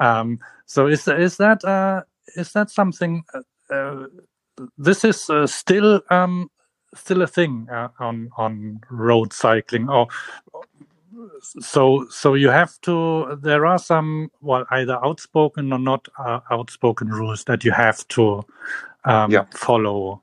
Um, 0.00 0.40
so 0.66 0.86
is 0.86 1.06
is 1.06 1.36
that 1.36 1.64
uh, 1.64 2.02
is 2.36 2.52
that 2.52 2.70
something? 2.70 3.24
Uh, 3.32 3.74
uh, 3.74 4.06
this 4.76 5.04
is 5.04 5.30
uh, 5.30 5.46
still 5.46 6.00
um, 6.10 6.50
still 6.94 7.22
a 7.22 7.26
thing 7.26 7.68
on 8.00 8.30
on 8.36 8.80
road 8.90 9.32
cycling, 9.32 9.88
or 9.88 10.08
so 11.60 12.06
so 12.10 12.34
you 12.34 12.48
have 12.48 12.80
to 12.80 13.38
there 13.42 13.66
are 13.66 13.78
some 13.78 14.30
well 14.40 14.64
either 14.70 15.02
outspoken 15.04 15.72
or 15.72 15.78
not 15.78 16.08
uh, 16.18 16.40
outspoken 16.50 17.08
rules 17.08 17.44
that 17.44 17.64
you 17.64 17.72
have 17.72 18.06
to 18.08 18.42
um, 19.04 19.30
yeah. 19.30 19.44
follow 19.54 20.22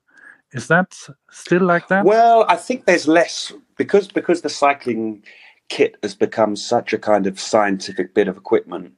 is 0.53 0.67
that 0.67 0.97
still 1.31 1.63
like 1.63 1.87
that 1.87 2.05
well 2.05 2.45
i 2.47 2.55
think 2.55 2.85
there's 2.85 3.07
less 3.07 3.53
because 3.77 4.07
because 4.07 4.41
the 4.41 4.49
cycling 4.49 5.23
kit 5.69 5.97
has 6.01 6.15
become 6.15 6.55
such 6.55 6.93
a 6.93 6.97
kind 6.97 7.27
of 7.27 7.39
scientific 7.39 8.13
bit 8.13 8.27
of 8.27 8.37
equipment 8.37 8.93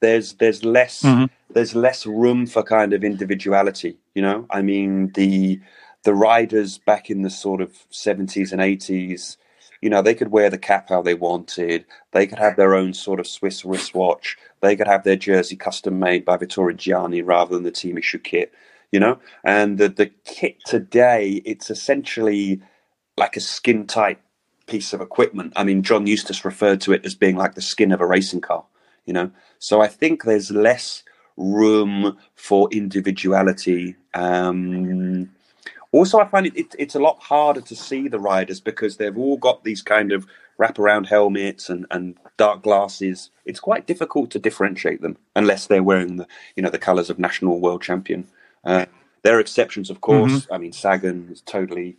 there's 0.00 0.34
there's 0.34 0.64
less 0.64 1.02
mm 1.02 1.16
-hmm. 1.16 1.28
there's 1.50 1.74
less 1.74 2.06
room 2.06 2.46
for 2.46 2.62
kind 2.62 2.92
of 2.92 3.02
individuality 3.02 3.98
you 4.14 4.22
know 4.22 4.46
i 4.50 4.62
mean 4.62 5.10
the 5.12 5.60
the 6.02 6.14
riders 6.14 6.78
back 6.78 7.10
in 7.10 7.22
the 7.22 7.30
sort 7.30 7.60
of 7.60 7.70
70s 7.90 8.52
and 8.52 8.60
80s 8.60 9.36
you 9.80 9.90
know, 9.90 10.02
they 10.02 10.14
could 10.14 10.30
wear 10.30 10.50
the 10.50 10.58
cap 10.58 10.88
how 10.88 11.02
they 11.02 11.14
wanted. 11.14 11.84
They 12.12 12.26
could 12.26 12.38
have 12.38 12.56
their 12.56 12.74
own 12.74 12.94
sort 12.94 13.20
of 13.20 13.26
Swiss 13.26 13.64
wristwatch. 13.64 14.36
They 14.60 14.76
could 14.76 14.86
have 14.86 15.04
their 15.04 15.16
jersey 15.16 15.56
custom 15.56 15.98
made 15.98 16.24
by 16.24 16.36
Vittorio 16.36 16.76
Gianni 16.76 17.22
rather 17.22 17.54
than 17.54 17.64
the 17.64 17.70
team 17.70 17.98
issue 17.98 18.18
kit, 18.18 18.52
you 18.90 19.00
know? 19.00 19.18
And 19.44 19.78
the, 19.78 19.88
the 19.88 20.06
kit 20.24 20.56
today, 20.66 21.42
it's 21.44 21.70
essentially 21.70 22.60
like 23.16 23.36
a 23.36 23.40
skin 23.40 23.86
tight 23.86 24.20
piece 24.66 24.92
of 24.92 25.00
equipment. 25.00 25.52
I 25.56 25.64
mean, 25.64 25.82
John 25.82 26.06
Eustice 26.06 26.44
referred 26.44 26.80
to 26.82 26.92
it 26.92 27.04
as 27.04 27.14
being 27.14 27.36
like 27.36 27.54
the 27.54 27.62
skin 27.62 27.92
of 27.92 28.00
a 28.00 28.06
racing 28.06 28.40
car, 28.40 28.64
you 29.04 29.12
know? 29.12 29.30
So 29.58 29.80
I 29.80 29.88
think 29.88 30.24
there's 30.24 30.50
less 30.50 31.02
room 31.36 32.16
for 32.34 32.68
individuality. 32.72 33.94
Um, 34.14 35.30
also, 35.96 36.18
I 36.18 36.26
find 36.26 36.46
it, 36.46 36.56
it, 36.56 36.74
it's 36.78 36.94
a 36.94 37.00
lot 37.00 37.22
harder 37.22 37.60
to 37.60 37.76
see 37.76 38.08
the 38.08 38.18
riders 38.18 38.60
because 38.60 38.96
they've 38.96 39.16
all 39.16 39.36
got 39.36 39.64
these 39.64 39.82
kind 39.82 40.12
of 40.12 40.26
wraparound 40.58 41.06
helmets 41.06 41.68
and, 41.68 41.86
and 41.90 42.16
dark 42.36 42.62
glasses. 42.62 43.30
It's 43.44 43.60
quite 43.60 43.86
difficult 43.86 44.30
to 44.32 44.38
differentiate 44.38 45.00
them 45.00 45.16
unless 45.34 45.66
they're 45.66 45.82
wearing 45.82 46.16
the 46.16 46.26
you 46.54 46.62
know 46.62 46.70
the 46.70 46.78
colours 46.78 47.10
of 47.10 47.18
national 47.18 47.60
world 47.60 47.82
champion. 47.82 48.26
Uh, 48.64 48.86
there 49.22 49.36
are 49.36 49.40
exceptions, 49.40 49.90
of 49.90 50.00
course. 50.00 50.32
Mm-hmm. 50.32 50.52
I 50.52 50.58
mean, 50.58 50.72
Sagan 50.72 51.28
is 51.30 51.40
totally 51.40 51.96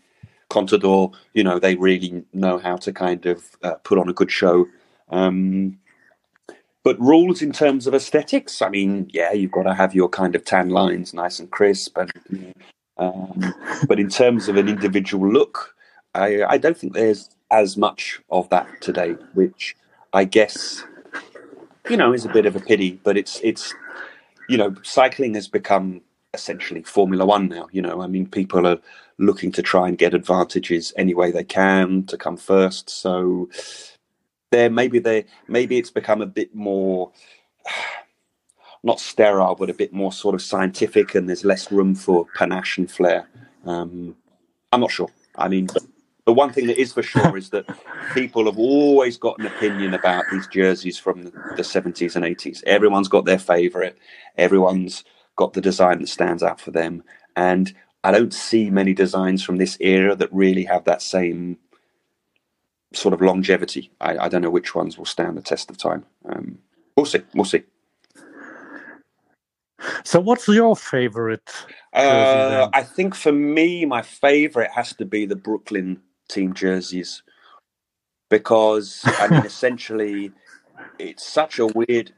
Contador. 0.50 1.14
You 1.34 1.44
know, 1.44 1.60
they 1.60 1.76
really 1.76 2.24
know 2.34 2.58
how 2.58 2.78
to 2.78 2.94
kind 2.94 3.26
of 3.26 3.44
uh, 3.64 3.76
put 3.84 3.98
on 3.98 4.10
a 4.10 4.14
good 4.14 4.32
show. 4.32 4.68
Um, 5.10 5.80
but 6.84 7.00
rules 7.02 7.42
in 7.42 7.52
terms 7.52 7.86
of 7.86 7.94
aesthetics, 7.94 8.62
I 8.62 8.70
mean, 8.70 9.10
yeah, 9.12 9.34
you've 9.34 9.52
got 9.52 9.64
to 9.64 9.74
have 9.74 9.94
your 9.94 10.08
kind 10.08 10.36
of 10.36 10.46
tan 10.46 10.70
lines 10.70 11.14
nice 11.14 11.40
and 11.40 11.52
crisp, 11.52 11.98
and 11.98 12.54
um, 13.00 13.54
but 13.88 14.00
in 14.00 14.10
terms 14.10 14.48
of 14.48 14.58
an 14.58 14.68
individual 14.68 15.32
look, 15.32 15.76
I, 16.16 16.44
I 16.44 16.58
don't 16.58 16.78
think 16.78 16.94
there's 16.94 17.30
as 17.52 17.78
much 17.78 18.20
of 18.30 18.50
that 18.50 18.68
today, 18.82 19.12
which 19.34 19.76
I 20.14 20.24
guess 20.24 20.84
you 21.90 21.98
know 21.98 22.14
is 22.14 22.26
a 22.26 22.30
bit 22.30 22.46
of 22.46 22.56
a 22.56 22.60
pity. 22.60 23.00
But 23.04 23.18
it's 23.18 23.40
it's 23.44 23.74
you 24.50 24.58
know 24.58 24.76
cycling 24.84 25.36
has 25.36 25.48
become 25.48 26.02
essentially 26.34 26.84
Formula 26.84 27.26
One 27.26 27.48
now. 27.48 27.68
You 27.72 27.82
know, 27.82 28.02
I 28.02 28.08
mean, 28.08 28.28
people 28.28 28.68
are 28.68 28.80
looking 29.18 29.52
to 29.52 29.62
try 29.62 29.88
and 29.88 29.98
get 29.98 30.14
advantages 30.14 30.94
any 30.96 31.14
way 31.14 31.32
they 31.32 31.44
can 31.44 32.04
to 32.04 32.18
come 32.18 32.38
first. 32.38 32.90
So 32.90 33.50
there, 34.52 34.70
maybe 34.70 35.00
they 35.00 35.26
maybe 35.48 35.78
it's 35.78 35.92
become 35.92 36.22
a 36.22 36.28
bit 36.28 36.56
more 36.56 37.12
not 38.88 39.00
sterile, 39.00 39.54
but 39.54 39.70
a 39.70 39.74
bit 39.74 39.94
more 39.94 40.12
sort 40.12 40.34
of 40.34 40.42
scientific, 40.42 41.14
and 41.14 41.28
there's 41.28 41.46
less 41.46 41.72
room 41.72 41.94
for 41.94 42.26
panache 42.36 42.78
and 42.78 42.90
flair. 42.90 43.28
Um, 43.66 44.16
I'm 44.72 44.80
not 44.80 44.92
sure. 44.92 45.10
I 45.36 45.50
mean, 45.50 45.68
the 46.26 46.34
one 46.34 46.52
thing 46.52 46.68
that 46.68 46.80
is 46.82 46.94
for 46.94 47.04
sure 47.04 47.38
is 47.38 47.52
that 47.52 47.66
people 48.14 48.46
have 48.46 48.58
always 48.58 49.18
got 49.18 49.38
an 49.40 49.46
opinion 49.46 49.94
about 49.94 50.24
these 50.32 50.48
jerseys 50.48 50.98
from 50.98 51.26
the, 51.26 51.32
the 51.58 51.64
70s 51.64 52.16
and 52.16 52.26
80s. 52.26 52.64
Everyone's 52.64 53.10
got 53.10 53.26
their 53.26 53.38
favourite. 53.38 53.98
Everyone's 54.38 55.04
got 55.36 55.54
the 55.54 55.62
design 55.62 56.00
that 56.00 56.08
stands 56.08 56.42
out 56.42 56.60
for 56.60 56.72
them, 56.72 57.04
and 57.36 57.74
I 58.04 58.12
don't 58.12 58.34
see 58.34 58.70
many 58.70 58.94
designs 58.94 59.44
from 59.44 59.58
this 59.58 59.78
era 59.82 60.16
that 60.16 60.32
really 60.32 60.64
have 60.64 60.86
that 60.86 61.02
same 61.02 61.58
sort 62.94 63.14
of 63.14 63.22
longevity. 63.22 63.92
I, 64.00 64.18
I 64.18 64.30
don't 64.30 64.42
know 64.42 64.50
which 64.50 64.74
ones 64.74 64.98
will 64.98 65.06
stand 65.06 65.38
the 65.38 65.42
test 65.42 65.70
of 65.70 65.78
time. 65.78 66.06
Um, 66.26 66.60
we'll 66.96 67.06
see. 67.06 67.22
We'll 67.34 67.44
see. 67.44 67.64
So, 70.04 70.20
what's 70.20 70.48
your 70.48 70.76
favorite? 70.76 71.52
Uh, 71.94 72.70
I 72.74 72.84
think 72.84 73.16
for 73.16 73.32
me, 73.32 73.86
my 73.86 74.02
favorite 74.02 74.72
has 74.72 74.94
to 74.96 75.06
be 75.06 75.26
the 75.26 75.36
Brooklyn 75.36 76.02
team 76.28 76.54
jerseys 76.54 77.24
because 78.30 79.02
I 79.06 79.28
mean, 79.28 79.42
essentially, 79.46 80.32
it's 81.00 81.26
such 81.26 81.60
a 81.60 81.68
weird. 81.68 82.14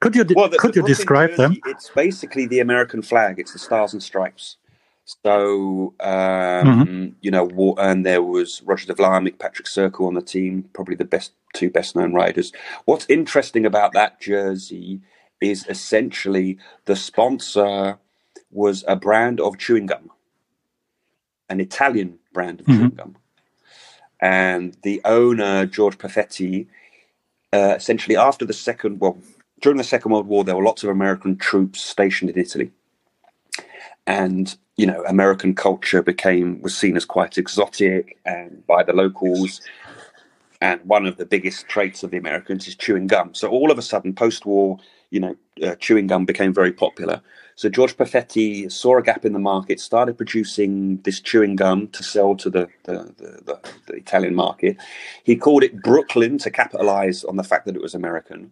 Could 0.00 0.16
you 0.16 0.24
well, 0.34 0.48
the, 0.48 0.58
could 0.58 0.74
the 0.74 0.80
you 0.80 0.86
describe 0.86 1.30
jersey, 1.30 1.42
them? 1.42 1.56
It's 1.66 1.90
basically 1.90 2.46
the 2.46 2.60
American 2.60 3.02
flag. 3.02 3.38
It's 3.38 3.52
the 3.52 3.58
stars 3.58 3.92
and 3.92 4.02
stripes. 4.02 4.56
So 5.22 5.94
um, 6.00 6.08
mm-hmm. 6.08 7.06
you 7.20 7.30
know, 7.30 7.74
and 7.76 8.06
there 8.06 8.22
was 8.22 8.62
Roger 8.62 8.86
de 8.86 8.94
Vlaeminck, 8.94 9.38
Patrick 9.38 9.66
Sercu 9.66 10.06
on 10.06 10.14
the 10.14 10.22
team, 10.22 10.68
probably 10.72 10.96
the 10.96 11.04
best 11.04 11.32
two 11.52 11.70
best 11.70 11.94
known 11.94 12.14
riders. 12.14 12.52
What's 12.86 13.06
interesting 13.08 13.66
about 13.66 13.92
that 13.92 14.20
jersey 14.20 15.02
is 15.40 15.66
essentially 15.68 16.58
the 16.84 16.96
sponsor 16.96 17.98
was 18.50 18.84
a 18.86 18.96
brand 18.96 19.40
of 19.40 19.58
chewing 19.58 19.86
gum, 19.86 20.10
an 21.48 21.60
Italian 21.60 22.18
brand 22.32 22.60
of 22.60 22.66
mm-hmm. 22.66 22.78
chewing 22.78 22.90
gum. 22.90 23.16
And 24.20 24.76
the 24.82 25.00
owner, 25.04 25.66
George 25.66 25.98
Perfetti, 25.98 26.66
uh, 27.52 27.74
essentially 27.76 28.16
after 28.16 28.44
the 28.44 28.52
second, 28.52 29.00
well, 29.00 29.18
during 29.60 29.78
the 29.78 29.84
Second 29.84 30.12
World 30.12 30.26
War, 30.26 30.44
there 30.44 30.56
were 30.56 30.62
lots 30.62 30.82
of 30.82 30.90
American 30.90 31.36
troops 31.36 31.80
stationed 31.80 32.30
in 32.30 32.38
Italy. 32.38 32.70
And, 34.06 34.54
you 34.76 34.86
know, 34.86 35.02
American 35.06 35.54
culture 35.54 36.02
became, 36.02 36.60
was 36.60 36.76
seen 36.76 36.96
as 36.96 37.04
quite 37.04 37.38
exotic 37.38 38.18
and 38.26 38.66
by 38.66 38.82
the 38.82 38.92
locals. 38.92 39.62
And 40.60 40.80
one 40.84 41.06
of 41.06 41.16
the 41.16 41.26
biggest 41.26 41.68
traits 41.68 42.02
of 42.02 42.10
the 42.10 42.18
Americans 42.18 42.68
is 42.68 42.74
chewing 42.74 43.06
gum. 43.06 43.34
So 43.34 43.48
all 43.48 43.70
of 43.70 43.78
a 43.78 43.82
sudden, 43.82 44.14
post 44.14 44.44
war, 44.44 44.78
you 45.14 45.20
know, 45.20 45.36
uh, 45.62 45.76
chewing 45.76 46.08
gum 46.08 46.24
became 46.24 46.52
very 46.52 46.72
popular. 46.72 47.22
So 47.54 47.68
George 47.68 47.96
Perfetti 47.96 48.70
saw 48.70 48.98
a 48.98 49.02
gap 49.02 49.24
in 49.24 49.32
the 49.32 49.38
market, 49.38 49.78
started 49.78 50.16
producing 50.16 51.00
this 51.02 51.20
chewing 51.20 51.54
gum 51.54 51.86
to 51.88 52.02
sell 52.02 52.34
to 52.34 52.50
the, 52.50 52.68
the, 52.82 53.14
the, 53.16 53.60
the, 53.86 53.94
Italian 53.94 54.34
market. 54.34 54.76
He 55.22 55.36
called 55.36 55.62
it 55.62 55.80
Brooklyn 55.80 56.36
to 56.38 56.50
capitalize 56.50 57.22
on 57.22 57.36
the 57.36 57.44
fact 57.44 57.66
that 57.66 57.76
it 57.76 57.82
was 57.82 57.94
American. 57.94 58.50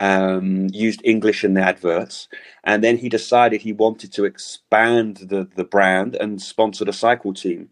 um, 0.00 0.68
used 0.72 1.00
English 1.04 1.44
in 1.44 1.54
the 1.54 1.60
adverts, 1.60 2.28
and 2.64 2.82
then 2.82 2.96
he 2.98 3.08
decided 3.08 3.60
he 3.60 3.72
wanted 3.72 4.12
to 4.12 4.24
expand 4.24 5.16
the, 5.16 5.48
the 5.56 5.64
brand 5.64 6.14
and 6.14 6.40
sponsored 6.40 6.88
a 6.88 6.92
cycle 6.92 7.34
team. 7.34 7.68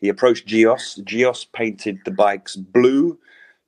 He 0.00 0.08
approached 0.08 0.48
Gios. 0.48 1.02
Gios 1.04 1.46
painted 1.52 2.00
the 2.04 2.10
bikes 2.10 2.56
blue 2.56 3.18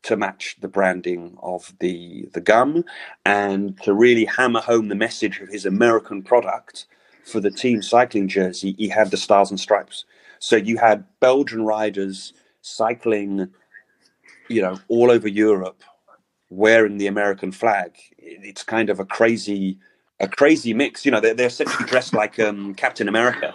to 0.02 0.16
match 0.16 0.56
the 0.60 0.68
branding 0.68 1.36
of 1.42 1.72
the 1.80 2.28
the 2.32 2.40
gum, 2.40 2.84
and 3.24 3.80
to 3.82 3.92
really 3.92 4.24
hammer 4.24 4.60
home 4.60 4.88
the 4.88 4.94
message 4.94 5.40
of 5.40 5.48
his 5.48 5.66
American 5.66 6.22
product 6.22 6.86
for 7.24 7.40
the 7.40 7.50
team 7.50 7.82
cycling 7.82 8.28
jersey. 8.28 8.74
He 8.78 8.88
had 8.88 9.10
the 9.10 9.16
stars 9.16 9.50
and 9.50 9.60
stripes. 9.60 10.04
So 10.38 10.56
you 10.56 10.78
had 10.78 11.04
Belgian 11.20 11.64
riders 11.64 12.32
cycling, 12.62 13.48
you 14.48 14.62
know, 14.62 14.78
all 14.88 15.10
over 15.10 15.28
Europe 15.28 15.82
wearing 16.48 16.98
the 16.98 17.06
American 17.06 17.52
flag. 17.52 17.96
It's 18.18 18.62
kind 18.62 18.90
of 18.90 18.98
a 18.98 19.04
crazy, 19.04 19.78
a 20.18 20.26
crazy 20.26 20.74
mix. 20.74 21.04
You 21.04 21.12
know, 21.12 21.20
they're, 21.20 21.34
they're 21.34 21.46
essentially 21.46 21.88
dressed 21.88 22.14
like 22.14 22.38
um, 22.40 22.74
Captain 22.74 23.08
America, 23.08 23.54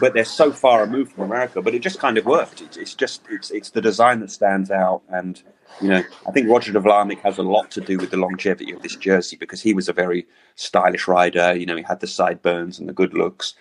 but 0.00 0.14
they're 0.14 0.24
so 0.24 0.52
far 0.52 0.82
removed 0.82 1.12
from 1.12 1.24
America. 1.24 1.62
But 1.62 1.74
it 1.74 1.80
just 1.80 1.98
kind 1.98 2.18
of 2.18 2.26
worked. 2.26 2.60
It's, 2.60 2.76
it's 2.76 2.94
just 2.94 3.22
it's 3.30 3.50
it's 3.50 3.70
the 3.70 3.80
design 3.80 4.20
that 4.20 4.30
stands 4.30 4.70
out, 4.70 5.02
and 5.08 5.42
you 5.80 5.88
know, 5.88 6.02
I 6.26 6.32
think 6.32 6.48
Roger 6.48 6.72
de 6.72 6.80
Vlaeminck 6.80 7.20
has 7.20 7.38
a 7.38 7.42
lot 7.42 7.70
to 7.72 7.80
do 7.80 7.98
with 7.98 8.10
the 8.10 8.16
longevity 8.16 8.72
of 8.72 8.82
this 8.82 8.96
jersey 8.96 9.36
because 9.36 9.62
he 9.62 9.74
was 9.74 9.88
a 9.88 9.92
very 9.92 10.26
stylish 10.56 11.06
rider. 11.06 11.54
You 11.54 11.66
know, 11.66 11.76
he 11.76 11.82
had 11.82 12.00
the 12.00 12.06
sideburns 12.06 12.78
and 12.78 12.88
the 12.88 12.92
good 12.92 13.14
looks, 13.14 13.54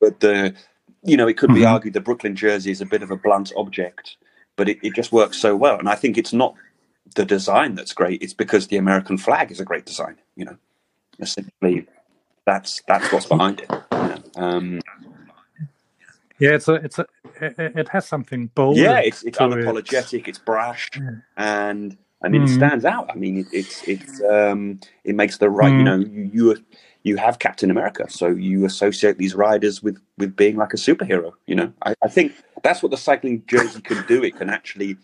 but 0.00 0.20
the 0.20 0.54
you 1.02 1.16
know, 1.16 1.28
it 1.28 1.36
could 1.36 1.50
mm-hmm. 1.50 1.60
be 1.60 1.66
argued 1.66 1.94
the 1.94 2.00
Brooklyn 2.00 2.36
jersey 2.36 2.70
is 2.70 2.80
a 2.80 2.86
bit 2.86 3.02
of 3.02 3.10
a 3.10 3.16
blunt 3.16 3.52
object, 3.56 4.16
but 4.56 4.68
it, 4.68 4.78
it 4.82 4.94
just 4.94 5.12
works 5.12 5.38
so 5.38 5.56
well. 5.56 5.78
And 5.78 5.88
I 5.88 5.94
think 5.94 6.18
it's 6.18 6.32
not 6.32 6.54
the 7.14 7.24
design 7.24 7.74
that's 7.74 7.94
great. 7.94 8.22
It's 8.22 8.34
because 8.34 8.66
the 8.66 8.76
American 8.76 9.18
flag 9.18 9.50
is 9.50 9.60
a 9.60 9.64
great 9.64 9.86
design. 9.86 10.16
You 10.36 10.44
know, 10.46 10.56
essentially, 11.18 11.86
that's 12.46 12.82
that's 12.86 13.12
what's 13.12 13.26
behind 13.26 13.60
it. 13.60 13.70
You 13.70 13.98
know? 13.98 14.22
um, 14.36 14.80
yeah, 16.40 16.50
it's 16.50 16.68
a 16.68 16.74
it's 16.74 16.98
a 16.98 17.06
it 17.40 17.88
has 17.88 18.06
something 18.06 18.48
bold. 18.54 18.76
Yeah, 18.76 18.98
it's 18.98 19.22
it's 19.22 19.38
unapologetic. 19.38 20.20
It. 20.20 20.28
It's 20.28 20.38
brash, 20.38 20.88
yeah. 20.96 21.10
and 21.36 21.96
I 22.22 22.28
mean, 22.28 22.42
mm. 22.42 22.50
it 22.50 22.54
stands 22.54 22.84
out. 22.84 23.10
I 23.10 23.14
mean, 23.14 23.38
it, 23.38 23.46
it's 23.52 23.86
it's 23.88 24.22
um, 24.22 24.80
it 25.04 25.14
makes 25.14 25.38
the 25.38 25.48
right. 25.48 25.72
Mm. 25.72 25.78
You 25.78 25.84
know, 25.84 25.98
you, 25.98 26.30
you 26.32 26.64
you 27.02 27.16
have 27.16 27.38
Captain 27.38 27.70
America, 27.70 28.06
so 28.10 28.28
you 28.28 28.64
associate 28.64 29.18
these 29.18 29.34
riders 29.34 29.82
with 29.82 29.98
with 30.18 30.36
being 30.36 30.56
like 30.56 30.74
a 30.74 30.76
superhero. 30.76 31.32
You 31.46 31.54
know, 31.54 31.72
I, 31.84 31.94
I 32.02 32.08
think 32.08 32.32
that's 32.62 32.82
what 32.82 32.90
the 32.90 32.98
cycling 32.98 33.42
jersey 33.46 33.80
can 33.80 34.04
do. 34.06 34.22
It 34.22 34.36
can 34.36 34.50
actually, 34.50 34.96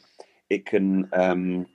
it 0.50 0.66
can 0.66 1.08
um, 1.12 1.66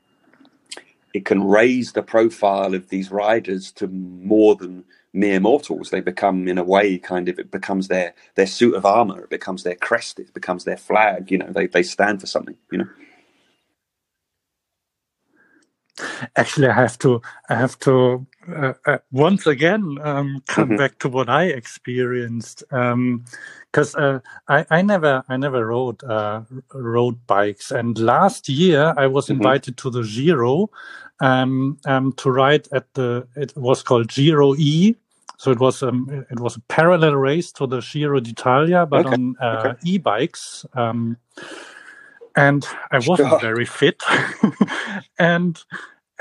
it 1.13 1.26
can 1.26 1.43
raise 1.43 1.93
the 1.93 2.04
profile 2.04 2.76
of 2.76 2.89
these 2.89 3.12
riders 3.12 3.71
to 3.74 3.88
more 3.88 4.56
than 4.56 4.86
mere 5.13 5.39
mortals. 5.39 5.89
They 5.89 6.02
become, 6.02 6.47
in 6.47 6.58
a 6.58 6.63
way, 6.63 6.97
kind 6.97 7.30
of 7.30 7.39
it 7.39 7.52
becomes 7.52 7.88
their 7.88 8.13
their 8.36 8.47
suit 8.47 8.76
of 8.76 8.86
armor. 8.86 9.24
It 9.24 9.30
becomes 9.30 9.63
their 9.63 9.76
crest. 9.76 10.19
It 10.19 10.34
becomes 10.34 10.63
their 10.63 10.78
flag. 10.78 11.32
You 11.32 11.39
know, 11.39 11.52
they 11.52 11.67
they 11.67 11.84
stand 11.84 12.21
for 12.21 12.28
something. 12.28 12.56
You 12.71 12.80
know. 12.80 12.88
Actually, 16.36 16.67
I 16.67 16.74
have 16.74 16.97
to 17.00 17.21
I 17.50 17.56
have 17.56 17.78
to 17.80 18.26
uh, 18.47 18.74
uh, 18.86 18.97
once 19.12 19.45
again 19.45 19.97
um, 20.02 20.41
come 20.47 20.69
mm-hmm. 20.69 20.78
back 20.78 21.00
to 21.00 21.10
what 21.10 21.30
I 21.30 21.45
experienced 21.45 22.63
because 22.69 22.76
um, 22.76 23.26
uh, 23.97 24.19
I, 24.47 24.65
I 24.69 24.82
never 24.82 25.24
I 25.28 25.38
never 25.38 25.67
rode 25.67 26.04
uh, 26.04 26.41
rode 26.74 27.28
bikes 27.28 27.71
and 27.71 27.97
last 28.00 28.50
year 28.50 28.93
I 28.97 29.08
was 29.08 29.26
mm-hmm. 29.26 29.34
invited 29.34 29.78
to 29.78 29.89
the 29.89 30.04
Giro 30.04 30.69
um, 31.21 31.77
um, 31.86 32.12
to 32.13 32.29
ride 32.29 32.67
at 32.73 32.93
the 32.93 33.25
it 33.36 33.55
was 33.55 33.81
called 33.81 34.10
Giro 34.10 34.55
E 34.55 34.95
so 35.38 35.51
it 35.51 35.60
was 35.60 35.81
um, 35.81 36.25
it 36.29 36.39
was 36.39 36.57
a 36.57 36.62
parallel 36.62 37.15
race 37.15 37.51
to 37.53 37.65
the 37.67 37.79
Giro 37.79 38.19
d'Italia 38.19 38.86
but 38.86 39.05
okay. 39.05 39.13
on 39.13 39.36
uh, 39.41 39.63
okay. 39.65 39.79
e-bikes 39.86 40.65
um, 40.73 41.15
and 42.36 42.67
I 42.91 42.97
wasn't 42.97 43.29
sure. 43.29 43.39
very 43.39 43.65
fit 43.65 44.01
and 45.19 45.63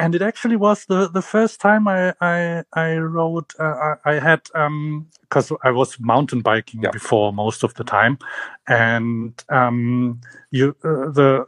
and 0.00 0.14
it 0.14 0.22
actually 0.22 0.56
was 0.56 0.86
the, 0.86 1.08
the 1.08 1.22
first 1.22 1.60
time 1.60 1.86
I 1.86 2.14
I, 2.20 2.64
I 2.72 2.96
rode. 2.96 3.52
Uh, 3.58 3.94
I, 4.04 4.12
I, 4.12 4.14
had 4.14 4.42
because 4.44 5.50
um, 5.50 5.58
I 5.62 5.70
was 5.70 6.00
mountain 6.00 6.40
biking 6.40 6.82
yeah. 6.82 6.90
before 6.90 7.32
most 7.34 7.62
of 7.62 7.74
the 7.74 7.84
time, 7.84 8.18
and 8.66 9.32
um, 9.50 10.20
you 10.50 10.74
uh, 10.82 11.10
the 11.10 11.46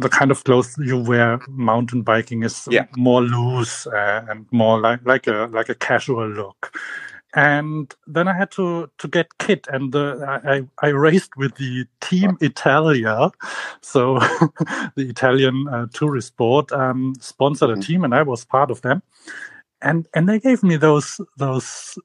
the 0.00 0.08
kind 0.08 0.30
of 0.30 0.42
clothes 0.44 0.76
you 0.78 0.98
wear 0.98 1.40
mountain 1.48 2.02
biking 2.02 2.42
is 2.42 2.66
yeah. 2.70 2.86
more 2.96 3.22
loose 3.22 3.86
uh, 3.86 4.24
and 4.28 4.46
more 4.50 4.80
like 4.80 5.00
like 5.06 5.26
a 5.26 5.48
like 5.52 5.68
a 5.68 5.74
casual 5.74 6.28
look 6.28 6.76
and 7.34 7.94
then 8.06 8.26
I 8.26 8.32
had 8.32 8.50
to 8.52 8.90
to 8.98 9.08
get 9.08 9.38
kit, 9.38 9.66
and 9.70 9.94
uh, 9.94 10.40
I 10.44 10.62
I 10.82 10.88
raced 10.88 11.36
with 11.36 11.54
the 11.56 11.86
Team 12.00 12.38
Italia, 12.40 13.30
so 13.80 14.18
the 14.96 15.08
Italian 15.08 15.68
uh, 15.68 15.86
tourist 15.92 16.36
board 16.36 16.72
um, 16.72 17.14
sponsored 17.20 17.70
mm-hmm. 17.70 17.80
a 17.80 17.82
team, 17.82 18.04
and 18.04 18.14
I 18.14 18.22
was 18.22 18.44
part 18.44 18.70
of 18.70 18.80
them, 18.82 19.02
and 19.82 20.08
and 20.14 20.28
they 20.28 20.40
gave 20.40 20.62
me 20.62 20.76
those 20.76 21.20
those 21.36 21.98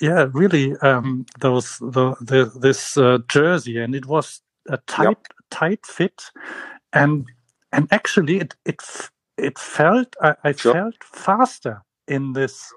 yeah 0.00 0.26
really 0.32 0.76
um, 0.82 1.26
those 1.38 1.78
the, 1.78 2.16
the 2.20 2.52
this 2.58 2.96
uh, 2.96 3.18
jersey, 3.28 3.78
and 3.78 3.94
it 3.94 4.06
was 4.06 4.42
a 4.68 4.78
tight 4.78 5.04
yep. 5.04 5.26
tight 5.50 5.86
fit, 5.86 6.24
and 6.96 7.26
and 7.72 7.88
actually 7.90 8.38
it 8.38 8.54
it 8.64 8.82
it 9.36 9.58
felt 9.58 10.16
I, 10.20 10.34
I 10.44 10.52
sure. 10.52 10.72
felt 10.72 11.02
faster 11.02 11.82
in 12.08 12.32
this 12.32 12.72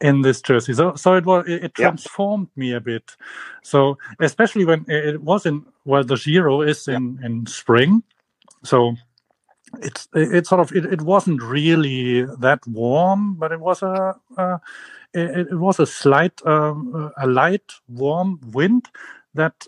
in 0.00 0.22
this 0.22 0.40
jersey. 0.40 0.74
So 0.74 0.94
so 0.94 1.14
it 1.14 1.26
was 1.26 1.46
it, 1.48 1.64
it 1.64 1.74
transformed 1.74 2.48
yeah. 2.54 2.60
me 2.60 2.72
a 2.72 2.80
bit. 2.80 3.16
So 3.62 3.98
especially 4.20 4.64
when 4.64 4.84
it 4.88 5.22
was 5.22 5.46
in 5.46 5.64
well 5.84 6.04
the 6.04 6.16
Giro 6.16 6.62
is 6.62 6.88
in 6.88 7.18
in 7.22 7.46
spring, 7.46 8.02
so 8.62 8.94
it's 9.82 10.08
it 10.14 10.46
sort 10.46 10.60
of 10.60 10.74
it, 10.74 10.84
it 10.86 11.02
wasn't 11.02 11.42
really 11.42 12.24
that 12.38 12.66
warm, 12.66 13.34
but 13.34 13.52
it 13.52 13.60
was 13.60 13.82
a, 13.82 14.14
a 14.36 14.60
it, 15.14 15.48
it, 15.50 15.58
was 15.58 15.80
a 15.80 15.86
slight 15.86 16.44
um, 16.46 17.12
a 17.16 17.26
light 17.26 17.72
warm 17.88 18.40
wind 18.52 18.88
that 19.34 19.66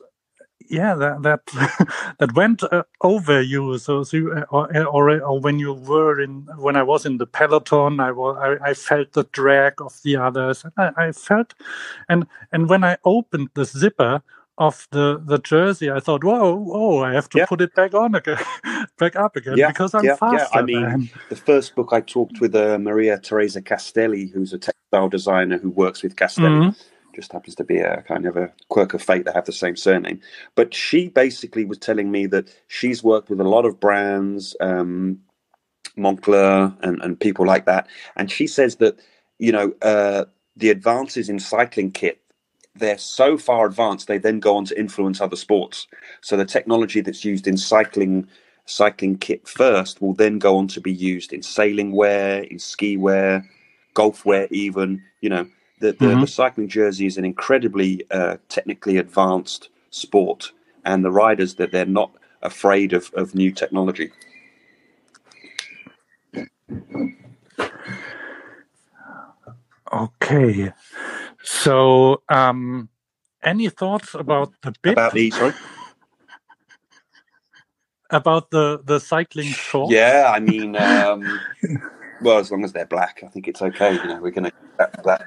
yeah 0.70 0.94
that 0.94 1.22
that 1.22 1.46
that 2.18 2.34
went 2.34 2.62
uh, 2.62 2.84
over 3.02 3.42
you 3.42 3.76
so, 3.78 4.02
so 4.02 4.16
you, 4.16 4.32
uh, 4.32 4.44
or, 4.50 4.76
uh, 4.76 4.84
or, 4.84 5.20
or 5.20 5.40
when 5.40 5.58
you 5.58 5.74
were 5.74 6.20
in 6.20 6.46
when 6.56 6.76
i 6.76 6.82
was 6.82 7.04
in 7.04 7.18
the 7.18 7.26
peloton 7.26 8.00
i 8.00 8.12
was 8.12 8.36
I, 8.40 8.70
I 8.70 8.74
felt 8.74 9.12
the 9.12 9.24
drag 9.32 9.80
of 9.80 10.00
the 10.02 10.16
others 10.16 10.64
I, 10.76 10.92
I 10.96 11.12
felt 11.12 11.54
and 12.08 12.26
and 12.52 12.68
when 12.68 12.84
i 12.84 12.96
opened 13.04 13.48
the 13.54 13.64
zipper 13.64 14.22
of 14.58 14.86
the 14.92 15.20
the 15.24 15.38
jersey 15.38 15.90
i 15.90 15.98
thought 15.98 16.22
whoa 16.22 16.54
whoa 16.54 17.02
i 17.02 17.12
have 17.12 17.28
to 17.30 17.38
yeah. 17.38 17.46
put 17.46 17.60
it 17.60 17.74
back 17.74 17.94
on 17.94 18.14
again 18.14 18.38
back 18.98 19.16
up 19.16 19.34
again 19.34 19.56
yeah, 19.56 19.68
because 19.68 19.94
i'm 19.94 20.04
yeah, 20.04 20.14
faster 20.14 20.48
yeah. 20.54 20.60
i 20.60 20.62
mean 20.62 21.10
the 21.30 21.36
first 21.36 21.74
book 21.74 21.88
i 21.92 22.00
talked 22.00 22.40
with 22.40 22.54
uh, 22.54 22.78
maria 22.78 23.18
teresa 23.18 23.60
castelli 23.60 24.26
who's 24.26 24.52
a 24.52 24.58
textile 24.58 25.08
designer 25.08 25.58
who 25.58 25.70
works 25.70 26.02
with 26.02 26.14
castelli 26.14 26.48
mm-hmm 26.48 26.70
just 27.14 27.32
happens 27.32 27.54
to 27.56 27.64
be 27.64 27.78
a 27.78 28.02
kind 28.02 28.26
of 28.26 28.36
a 28.36 28.52
quirk 28.68 28.94
of 28.94 29.02
fate 29.02 29.24
that 29.24 29.34
have 29.34 29.44
the 29.44 29.52
same 29.52 29.76
surname. 29.76 30.20
But 30.54 30.74
she 30.74 31.08
basically 31.08 31.64
was 31.64 31.78
telling 31.78 32.10
me 32.10 32.26
that 32.26 32.54
she's 32.68 33.02
worked 33.02 33.30
with 33.30 33.40
a 33.40 33.48
lot 33.48 33.64
of 33.64 33.80
brands, 33.80 34.56
um, 34.60 35.20
Moncler 35.96 36.76
and, 36.82 37.00
and 37.02 37.18
people 37.18 37.46
like 37.46 37.66
that. 37.66 37.88
And 38.16 38.30
she 38.30 38.46
says 38.46 38.76
that, 38.76 38.98
you 39.38 39.52
know, 39.52 39.72
uh, 39.82 40.24
the 40.56 40.70
advances 40.70 41.28
in 41.28 41.38
cycling 41.38 41.90
kit, 41.90 42.20
they're 42.74 42.98
so 42.98 43.36
far 43.36 43.66
advanced, 43.66 44.06
they 44.06 44.18
then 44.18 44.40
go 44.40 44.56
on 44.56 44.64
to 44.66 44.78
influence 44.78 45.20
other 45.20 45.36
sports. 45.36 45.86
So 46.20 46.36
the 46.36 46.44
technology 46.44 47.00
that's 47.00 47.24
used 47.24 47.46
in 47.46 47.56
cycling 47.56 48.28
cycling 48.66 49.18
kit 49.18 49.48
first 49.48 50.00
will 50.00 50.14
then 50.14 50.38
go 50.38 50.56
on 50.56 50.68
to 50.68 50.80
be 50.80 50.92
used 50.92 51.32
in 51.32 51.42
sailing 51.42 51.90
wear, 51.90 52.44
in 52.44 52.58
ski 52.58 52.96
wear, 52.96 53.44
golf 53.94 54.24
wear 54.24 54.46
even, 54.50 55.02
you 55.20 55.28
know 55.28 55.48
the, 55.80 55.92
the, 55.92 56.06
mm-hmm. 56.06 56.20
the 56.20 56.26
cycling 56.26 56.68
jersey 56.68 57.06
is 57.06 57.16
an 57.16 57.24
incredibly 57.24 58.04
uh, 58.10 58.36
technically 58.48 58.98
advanced 58.98 59.70
sport, 59.90 60.52
and 60.84 61.04
the 61.04 61.10
riders 61.10 61.54
that 61.54 61.72
they're 61.72 61.86
not 61.86 62.12
afraid 62.42 62.92
of, 62.92 63.10
of 63.14 63.34
new 63.34 63.50
technology. 63.50 64.12
Okay, 69.92 70.72
so 71.42 72.22
um, 72.28 72.88
any 73.42 73.68
thoughts 73.68 74.14
about 74.14 74.52
the 74.62 74.72
bit? 74.82 74.92
About 74.92 75.12
the 75.12 75.30
sorry. 75.30 75.52
about 78.10 78.50
the 78.50 78.80
the 78.84 79.00
cycling 79.00 79.48
shorts? 79.48 79.92
Yeah, 79.92 80.30
I 80.32 80.38
mean, 80.38 80.76
um, 80.76 81.40
well, 82.22 82.38
as 82.38 82.52
long 82.52 82.64
as 82.64 82.72
they're 82.72 82.86
black, 82.86 83.22
I 83.24 83.28
think 83.28 83.48
it's 83.48 83.62
okay. 83.62 83.94
You 83.94 84.06
know, 84.06 84.20
we're 84.20 84.30
going 84.30 84.44
to 84.44 84.52
that, 84.78 85.02
that 85.04 85.26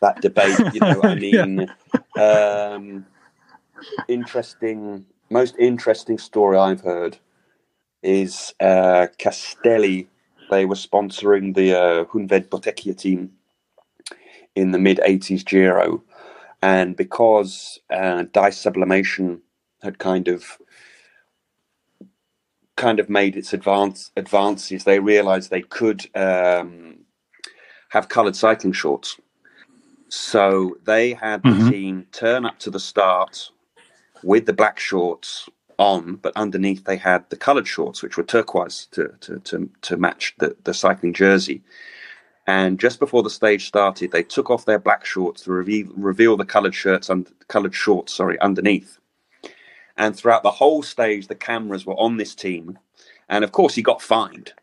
that 0.00 0.20
debate. 0.20 0.58
You 0.74 0.80
know, 0.80 1.00
I 1.02 1.14
mean, 1.26 1.68
yeah. 2.16 2.72
um, 2.74 3.06
interesting. 4.08 5.04
Most 5.30 5.54
interesting 5.58 6.18
story 6.18 6.58
I've 6.58 6.80
heard 6.80 7.18
is 8.02 8.54
uh, 8.60 9.08
Castelli 9.18 10.08
They 10.50 10.64
were 10.64 10.74
sponsoring 10.74 11.54
the 11.54 11.74
uh, 11.74 12.04
Hoonved 12.06 12.48
Bottecchia 12.48 12.96
team 12.96 13.32
in 14.56 14.72
the 14.72 14.78
mid 14.78 14.98
80s 14.98 15.44
Giro. 15.44 16.02
And 16.62 16.96
because 16.96 17.78
uh, 17.90 18.24
dye 18.32 18.50
sublimation 18.50 19.40
had 19.82 19.98
kind 19.98 20.28
of 20.28 20.58
kind 22.76 22.98
of 22.98 23.08
made 23.10 23.36
its 23.36 23.52
advance 23.52 24.10
advances, 24.16 24.84
they 24.84 25.00
realized 25.00 25.50
they 25.50 25.62
could 25.62 26.06
um, 26.16 26.98
have 27.90 28.08
colored 28.08 28.36
cycling 28.36 28.72
shorts. 28.72 29.18
So 30.10 30.78
they 30.84 31.14
had 31.14 31.46
the 31.48 31.56
Mhm. 31.56 31.70
team 31.70 32.06
turn 32.12 32.46
up 32.46 32.58
to 32.60 32.70
the 32.70 32.80
start 32.80 33.50
with 34.22 34.46
the 34.46 34.52
black 34.54 34.78
shorts 34.80 35.48
on, 35.78 36.16
but 36.16 36.32
underneath 36.36 36.84
they 36.84 36.96
had 36.98 37.28
the 37.30 37.36
coloured 37.36 37.68
shorts, 37.68 38.02
which 38.02 38.16
were 38.16 38.24
turquoise 38.24 38.86
to 38.92 39.08
to 39.20 39.40
to, 39.40 39.70
to 39.82 39.96
match 39.96 40.34
the, 40.38 40.56
the 40.64 40.74
cycling 40.74 41.14
jersey. 41.14 41.62
And 42.46 42.80
just 42.80 43.00
before 43.00 43.22
the 43.22 43.30
stage 43.30 43.68
started, 43.68 44.12
they 44.12 44.24
took 44.24 44.50
off 44.50 44.66
their 44.66 44.78
black 44.80 45.04
shorts 45.06 45.42
to 45.44 45.52
reveal, 45.52 45.88
reveal 45.96 46.36
the 46.36 46.44
coloured 46.46 46.74
shirts 46.74 47.10
and 47.10 47.30
coloured 47.48 47.74
shorts, 47.74 48.14
sorry, 48.14 48.38
underneath. 48.40 48.98
And 49.96 50.16
throughout 50.16 50.42
the 50.44 50.52
whole 50.52 50.82
stage, 50.82 51.28
the 51.28 51.36
cameras 51.36 51.86
were 51.86 51.94
on 52.00 52.18
this 52.18 52.34
team, 52.34 52.78
and 53.28 53.44
of 53.44 53.52
course, 53.52 53.74
he 53.76 53.82
got 53.82 54.02
fined 54.02 54.54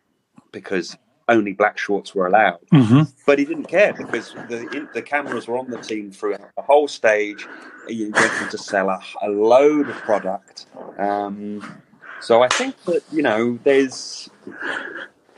because 0.52 0.98
only 1.30 1.54
black 1.54 1.78
shorts 1.78 2.16
were 2.16 2.28
allowed 2.28 2.60
hmm 2.72 3.04
but 3.28 3.38
he 3.38 3.46
didn't 3.46 3.66
care 3.66 3.94
because 3.94 4.34
the 4.48 4.68
in, 4.76 4.88
the 4.94 5.02
cameras 5.02 5.48
were 5.48 5.58
on 5.58 5.70
the 5.70 5.78
team 5.78 6.12
throughout 6.12 6.50
the 6.56 6.64
whole 6.64 6.88
stage. 6.88 7.46
You 7.88 8.12
wanted 8.12 8.50
to 8.50 8.58
sell 8.58 8.90
a, 8.90 9.02
a 9.22 9.28
load 9.30 9.90
of 9.90 9.96
product, 9.98 10.66
um, 10.98 11.82
so 12.22 12.42
I 12.42 12.48
think 12.48 12.82
that 12.86 13.02
you 13.12 13.22
know 13.22 13.60
there's 13.64 14.30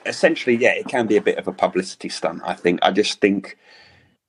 essentially 0.06 0.56
yeah, 0.56 0.74
it 0.74 0.88
can 0.88 1.08
be 1.08 1.18
a 1.18 1.22
bit 1.22 1.40
of 1.40 1.48
a 1.48 1.52
publicity 1.52 2.10
stunt. 2.10 2.42
I 2.46 2.54
think 2.54 2.80
I 2.84 2.92
just 2.92 3.20
think 3.20 3.58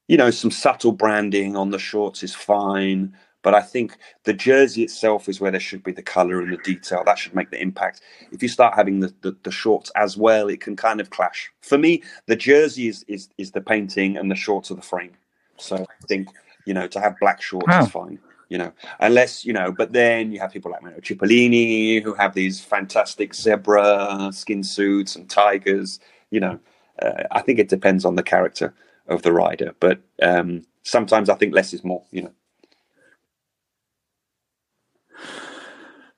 you 0.09 0.17
know 0.17 0.31
some 0.31 0.51
subtle 0.51 0.93
branding 0.93 1.55
on 1.55 1.71
the 1.71 1.79
shorts 1.79 2.23
is 2.23 2.35
fine. 2.35 3.15
But 3.43 3.55
I 3.55 3.63
think 3.63 3.97
the 4.25 4.33
jersey 4.33 4.83
itself 4.83 5.29
is 5.29 5.41
where 5.41 5.51
there 5.51 5.61
should 5.61 5.83
be 5.83 5.93
the 5.93 6.03
color 6.03 6.41
and 6.41 6.53
the 6.53 6.59
detail. 6.59 7.03
That 7.05 7.19
should 7.19 7.35
make 7.35 7.51
the 7.51 7.61
impact. 7.61 8.01
If 8.33 8.43
you 8.43 8.49
start 8.49 8.75
having 8.75 9.01
the, 9.01 9.15
the, 9.23 9.37
the 9.43 9.51
shorts 9.51 9.91
as 9.97 10.17
well, 10.17 10.49
it 10.49 10.61
can 10.61 10.77
kind 10.77 11.01
of 11.01 11.11
clash. 11.11 11.51
For 11.63 11.79
me, 11.79 12.03
the 12.27 12.37
jersey 12.37 12.89
is, 12.89 13.05
is 13.09 13.29
is 13.39 13.53
the 13.53 13.61
painting 13.61 14.17
and 14.17 14.31
the 14.31 14.35
shorts 14.35 14.71
are 14.71 14.75
the 14.75 14.83
frame. 14.83 15.13
So 15.57 15.77
I 15.77 16.07
think 16.07 16.29
you 16.67 16.75
know 16.75 16.87
to 16.89 17.01
have 17.01 17.19
black 17.21 17.41
shorts 17.41 17.67
Ah. 17.71 17.83
is 17.85 17.91
fine. 17.91 18.19
You 18.49 18.59
know, 18.59 18.73
unless 18.99 19.45
you 19.45 19.53
know, 19.53 19.71
but 19.71 19.93
then 19.93 20.33
you 20.33 20.41
have 20.41 20.53
people 20.53 20.73
like 20.73 20.83
Mario 20.83 20.99
Cipollini 21.01 22.03
who 22.03 22.15
have 22.15 22.35
these 22.35 22.61
fantastic 22.61 23.33
zebra 23.33 24.31
skin 24.33 24.65
suits 24.65 25.15
and 25.17 25.31
tigers. 25.31 26.01
You 26.31 26.41
know, 26.41 26.61
uh, 27.01 27.25
I 27.31 27.43
think 27.43 27.59
it 27.61 27.69
depends 27.69 28.05
on 28.05 28.17
the 28.17 28.25
character 28.25 28.75
of 29.07 29.23
the 29.23 29.33
rider, 29.33 29.75
but 29.81 30.01
um, 30.21 30.63
sometimes 30.83 31.29
I 31.29 31.37
think 31.37 31.55
less 31.55 31.73
is 31.73 31.85
more. 31.85 32.03
You 32.11 32.23
know. 32.23 32.33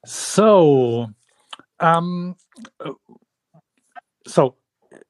So, 0.05 1.09
um, 1.81 2.37
so 4.27 4.57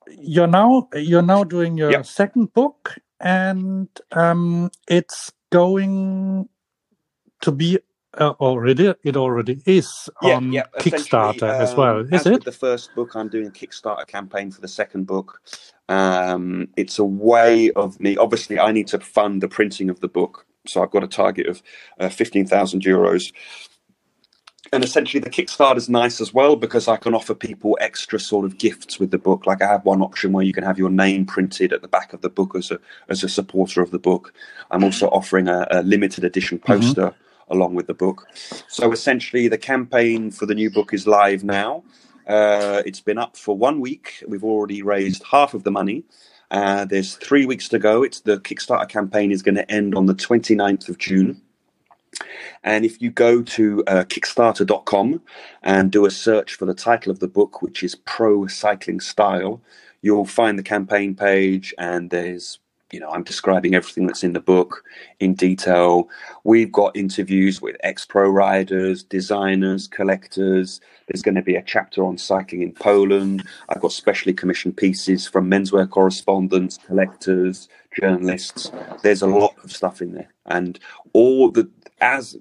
you're 0.09 0.46
now 0.46 0.88
you're 0.94 1.22
now 1.22 1.44
doing 1.44 1.78
your 1.78 1.90
Yep. 1.90 2.07
second 2.07 2.52
book, 2.52 2.98
and 3.20 3.88
um, 4.12 4.70
it's 4.88 5.33
going 5.50 6.48
to 7.40 7.52
be 7.52 7.78
uh, 8.18 8.35
already. 8.40 8.94
It 9.02 9.16
already 9.16 9.62
is 9.64 10.11
on 10.22 10.52
Kickstarter 10.78 11.35
Essentially, 11.35 11.50
as 11.50 11.70
um, 11.70 11.76
well, 11.78 12.00
is 12.00 12.12
as 12.12 12.26
it? 12.26 12.44
the 12.44 12.52
first 12.52 12.94
book, 12.94 13.16
I'm 13.16 13.28
doing 13.28 13.46
a 13.46 13.50
Kickstarter 13.50 14.07
campaign 14.07 14.50
for 14.50 14.61
the 14.61 14.68
second 14.68 15.07
book. 15.07 15.40
Um, 15.88 16.68
it's 16.76 16.98
a 16.98 17.05
way 17.05 17.70
of 17.72 17.98
me. 17.98 18.16
Obviously, 18.16 18.59
I 18.59 18.72
need 18.72 18.88
to 18.88 19.00
fund 19.00 19.42
the 19.42 19.48
printing 19.48 19.88
of 19.88 20.00
the 20.00 20.09
book, 20.09 20.46
so 20.66 20.83
I've 20.83 20.90
got 20.90 21.05
a 21.05 21.09
target 21.09 21.46
of 21.46 21.62
uh, 21.98 22.11
fifteen 22.11 22.46
thousand 22.46 22.83
euros. 22.83 23.33
And 24.72 24.82
essentially, 24.82 25.20
the 25.20 25.28
Kickstarter 25.28 25.76
is 25.76 25.90
nice 25.90 26.18
as 26.18 26.32
well 26.32 26.56
because 26.56 26.88
I 26.88 26.96
can 26.96 27.14
offer 27.14 27.35
people 27.35 27.76
extra 27.80 28.18
sort 28.18 28.46
of 28.46 28.56
gifts 28.56 28.98
with 28.98 29.11
the 29.11 29.18
book. 29.18 29.46
Like 29.46 29.61
I 29.61 29.66
have 29.66 29.85
one 29.85 30.00
option 30.00 30.32
where 30.32 30.44
you 30.44 30.54
can 30.54 30.64
have 30.64 30.78
your 30.78 30.88
name 30.88 31.26
printed 31.26 31.74
at 31.74 31.82
the 31.82 31.88
back 31.88 32.14
of 32.14 32.22
the 32.22 32.30
book 32.30 32.56
as 32.56 32.70
a 32.70 32.78
as 33.11 33.22
a 33.22 33.28
supporter 33.28 33.82
of 33.82 33.90
the 33.90 33.98
book. 33.98 34.32
I'm 34.70 34.82
also 34.82 35.08
offering 35.08 35.46
a, 35.46 35.66
a 35.70 35.82
limited 35.82 36.24
edition 36.24 36.58
poster 36.58 37.14
along 37.48 37.74
with 37.74 37.87
the 37.87 37.94
book. 37.94 38.26
So 38.66 38.92
essentially, 38.92 39.46
the 39.46 39.58
campaign 39.58 40.30
for 40.30 40.46
the 40.46 40.54
new 40.54 40.70
book 40.70 40.94
is 40.94 41.06
live 41.06 41.44
now. 41.44 41.85
Uh, 42.26 42.82
it's 42.87 43.00
been 43.00 43.18
up 43.18 43.37
for 43.37 43.56
one 43.56 43.78
week. 43.78 44.24
We've 44.26 44.44
already 44.44 44.80
raised 44.80 45.22
half 45.30 45.52
of 45.52 45.64
the 45.64 45.70
money. 45.70 46.04
Uh, 46.50 46.87
there's 46.87 47.16
three 47.16 47.44
weeks 47.44 47.68
to 47.68 47.78
go. 47.78 48.02
It's 48.02 48.20
the 48.20 48.38
Kickstarter 48.38 48.88
campaign 48.88 49.32
is 49.32 49.42
going 49.42 49.54
to 49.56 49.70
end 49.70 49.94
on 49.94 50.06
the 50.06 50.14
29th 50.14 50.88
of 50.88 50.98
June. 50.98 51.42
And 52.62 52.85
if 52.85 53.01
you 53.01 53.11
go 53.11 53.42
to 53.42 53.85
uh, 53.87 54.05
Kickstarter.com 54.05 55.22
and 55.62 55.90
do 55.90 56.07
a 56.07 56.11
search 56.11 56.55
for 56.55 56.66
the 56.66 56.75
title 56.75 57.11
of 57.11 57.20
the 57.20 57.29
book, 57.29 57.62
which 57.62 57.83
is 57.83 57.94
Pro 57.94 58.46
Cycling 58.46 59.01
Style, 59.01 59.61
you'll 60.03 60.27
find 60.27 60.59
the 60.59 60.62
campaign 60.62 61.14
page, 61.14 61.75
and 61.79 62.11
there's 62.11 62.59
you 62.92 63.01
know, 63.01 63.09
I'm 63.11 63.22
describing 63.22 63.75
everything 63.75 64.07
that's 64.07 64.22
in 64.22 64.35
the 64.35 64.40
book 64.40 64.85
in 65.18 65.35
detail. 65.35 66.11
We've 66.44 66.70
got 66.70 66.94
interviews 66.94 67.61
with 67.61 67.75
ex 67.83 68.05
pro 68.05 68.29
riders, 68.29 69.03
designers, 69.03 69.88
collectors. 69.88 70.81
There's 71.09 71.22
going 71.22 71.35
to 71.37 71.42
be 71.42 71.57
a 71.57 71.62
chapter 71.62 72.05
on 72.05 72.18
cycling 72.18 72.62
in 72.62 72.72
Poland. 72.72 73.44
I've 73.70 73.81
got 73.81 73.92
specially 73.92 74.35
commissioned 74.35 74.77
pieces 74.77 75.27
from 75.27 75.51
menswear 75.51 75.88
correspondents, 75.88 76.79
collectors, 76.87 77.68
journalists. 77.98 78.70
There's 79.03 79.22
a 79.22 79.27
lot 79.27 79.55
of 79.64 79.72
stuff 79.72 80.03
in 80.03 80.12
there. 80.12 80.29
And 80.46 80.79
all 81.14 81.51
the, 81.51 81.68
as 82.02 82.36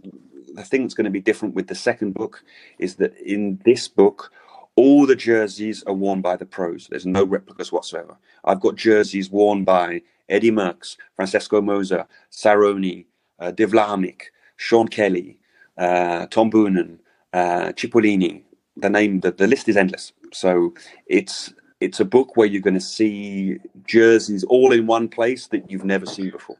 the 0.56 0.64
thing 0.64 0.84
that's 0.84 0.96
going 0.96 1.06
to 1.06 1.12
be 1.12 1.22
different 1.22 1.56
with 1.56 1.68
the 1.68 1.76
second 1.76 2.14
book 2.14 2.44
is 2.80 2.96
that 2.96 3.18
in 3.20 3.62
this 3.66 3.88
book, 3.88 4.32
all 4.76 5.06
the 5.06 5.16
jerseys 5.16 5.84
are 5.86 5.94
worn 5.94 6.22
by 6.22 6.36
the 6.38 6.46
pros. 6.46 6.88
There's 6.90 7.06
no 7.06 7.24
replicas 7.26 7.72
whatsoever. 7.72 8.18
I've 8.46 8.62
got 8.62 8.76
jerseys 8.76 9.30
worn 9.30 9.64
by 9.64 10.02
Eddie 10.30 10.52
Merckx, 10.52 10.98
Francesco 11.16 11.62
Moser, 11.62 12.08
Saronni, 12.32 13.06
uh, 13.40 13.52
De 13.52 13.66
Vlaeminck, 13.68 14.24
Sean 14.58 14.88
Kelly, 14.88 15.40
uh, 15.78 16.28
Tom 16.28 16.52
Boonen, 16.52 17.00
uh, 17.34 17.74
Cipollini. 17.74 18.44
The 18.78 18.90
name, 18.90 19.20
the, 19.22 19.32
the 19.32 19.48
list 19.48 19.70
is 19.70 19.78
endless. 19.78 20.14
So 20.34 20.74
it's 21.08 21.54
it's 21.82 22.00
a 22.00 22.06
book 22.06 22.38
where 22.38 22.48
you're 22.48 22.62
going 22.62 22.76
to 22.76 22.80
see 22.80 23.60
jerseys 23.88 24.44
all 24.46 24.72
in 24.72 24.88
one 24.88 25.10
place 25.10 25.48
that 25.48 25.70
you've 25.72 25.86
never 25.86 26.06
seen 26.06 26.30
before. 26.32 26.58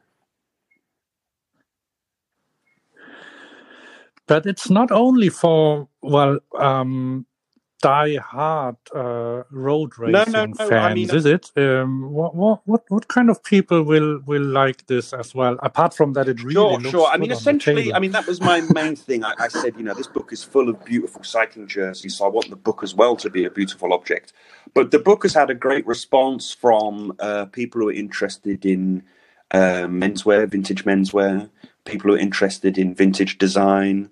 But 4.32 4.46
it's 4.46 4.70
not 4.70 4.90
only 4.90 5.28
for 5.28 5.88
well, 6.00 6.38
um, 6.58 7.26
die-hard 7.82 8.76
uh, 8.94 9.42
road 9.50 9.98
racing 9.98 10.32
No, 10.32 10.44
no, 10.44 10.46
no, 10.46 10.54
fans, 10.54 10.72
I 10.72 10.94
mean- 10.94 11.14
is 11.14 11.26
it? 11.26 11.50
Um, 11.56 12.10
what, 12.10 12.34
what 12.34 12.60
what 12.64 12.82
what 12.88 13.08
kind 13.08 13.28
of 13.28 13.42
people 13.44 13.82
will 13.82 14.20
will 14.24 14.48
like 14.62 14.86
this 14.86 15.12
as 15.12 15.34
well? 15.34 15.58
Apart 15.62 15.92
from 15.92 16.14
that, 16.14 16.28
it 16.28 16.42
really 16.42 16.54
Sure, 16.54 16.90
sure. 16.90 17.08
I 17.08 17.18
mean, 17.18 17.32
essentially. 17.32 17.92
I 17.92 17.98
mean 17.98 18.12
that 18.12 18.26
was 18.26 18.40
my 18.40 18.62
main 18.72 18.96
thing. 18.96 19.22
I, 19.22 19.34
I 19.38 19.48
said, 19.48 19.74
you 19.76 19.82
know, 19.82 19.94
this 19.94 20.06
book 20.06 20.32
is 20.32 20.42
full 20.42 20.68
of 20.70 20.82
beautiful 20.84 21.24
cycling 21.24 21.66
jerseys, 21.66 22.16
so 22.16 22.24
I 22.24 22.28
want 22.28 22.48
the 22.48 22.56
book 22.68 22.82
as 22.82 22.94
well 22.94 23.16
to 23.16 23.28
be 23.28 23.44
a 23.44 23.50
beautiful 23.50 23.92
object. 23.92 24.32
But 24.72 24.92
the 24.92 24.98
book 24.98 25.24
has 25.24 25.34
had 25.34 25.50
a 25.50 25.54
great 25.66 25.86
response 25.86 26.54
from 26.54 27.14
uh, 27.18 27.46
people 27.46 27.82
who 27.82 27.88
are 27.88 27.92
interested 28.06 28.64
in 28.64 29.02
uh, 29.50 29.86
menswear, 30.02 30.48
vintage 30.48 30.84
menswear, 30.84 31.50
people 31.84 32.10
who 32.10 32.16
are 32.16 32.20
interested 32.28 32.78
in 32.78 32.94
vintage 32.94 33.36
design. 33.38 34.08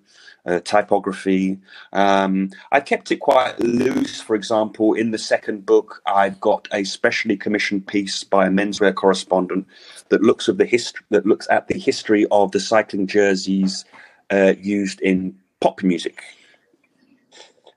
Uh, 0.46 0.58
typography. 0.60 1.58
Um, 1.92 2.50
I 2.72 2.80
kept 2.80 3.12
it 3.12 3.16
quite 3.18 3.60
loose. 3.60 4.22
For 4.22 4.34
example, 4.34 4.94
in 4.94 5.10
the 5.10 5.18
second 5.18 5.66
book, 5.66 6.00
I've 6.06 6.40
got 6.40 6.66
a 6.72 6.84
specially 6.84 7.36
commissioned 7.36 7.86
piece 7.86 8.24
by 8.24 8.46
a 8.46 8.48
menswear 8.50 8.94
correspondent 8.94 9.66
that 10.08 10.22
looks 10.22 10.48
of 10.48 10.56
the 10.56 10.64
history 10.64 11.04
that 11.10 11.26
looks 11.26 11.46
at 11.50 11.68
the 11.68 11.78
history 11.78 12.26
of 12.30 12.52
the 12.52 12.60
cycling 12.60 13.06
jerseys 13.06 13.84
uh, 14.30 14.54
used 14.58 15.02
in 15.02 15.36
pop 15.60 15.82
music. 15.82 16.22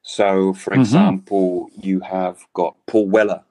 So, 0.03 0.53
for 0.53 0.71
Mhm. 0.71 0.79
example, 0.79 1.69
you 1.81 1.99
have 1.99 2.45
got 2.53 2.75
Paul 2.85 3.09
Weller. 3.09 3.41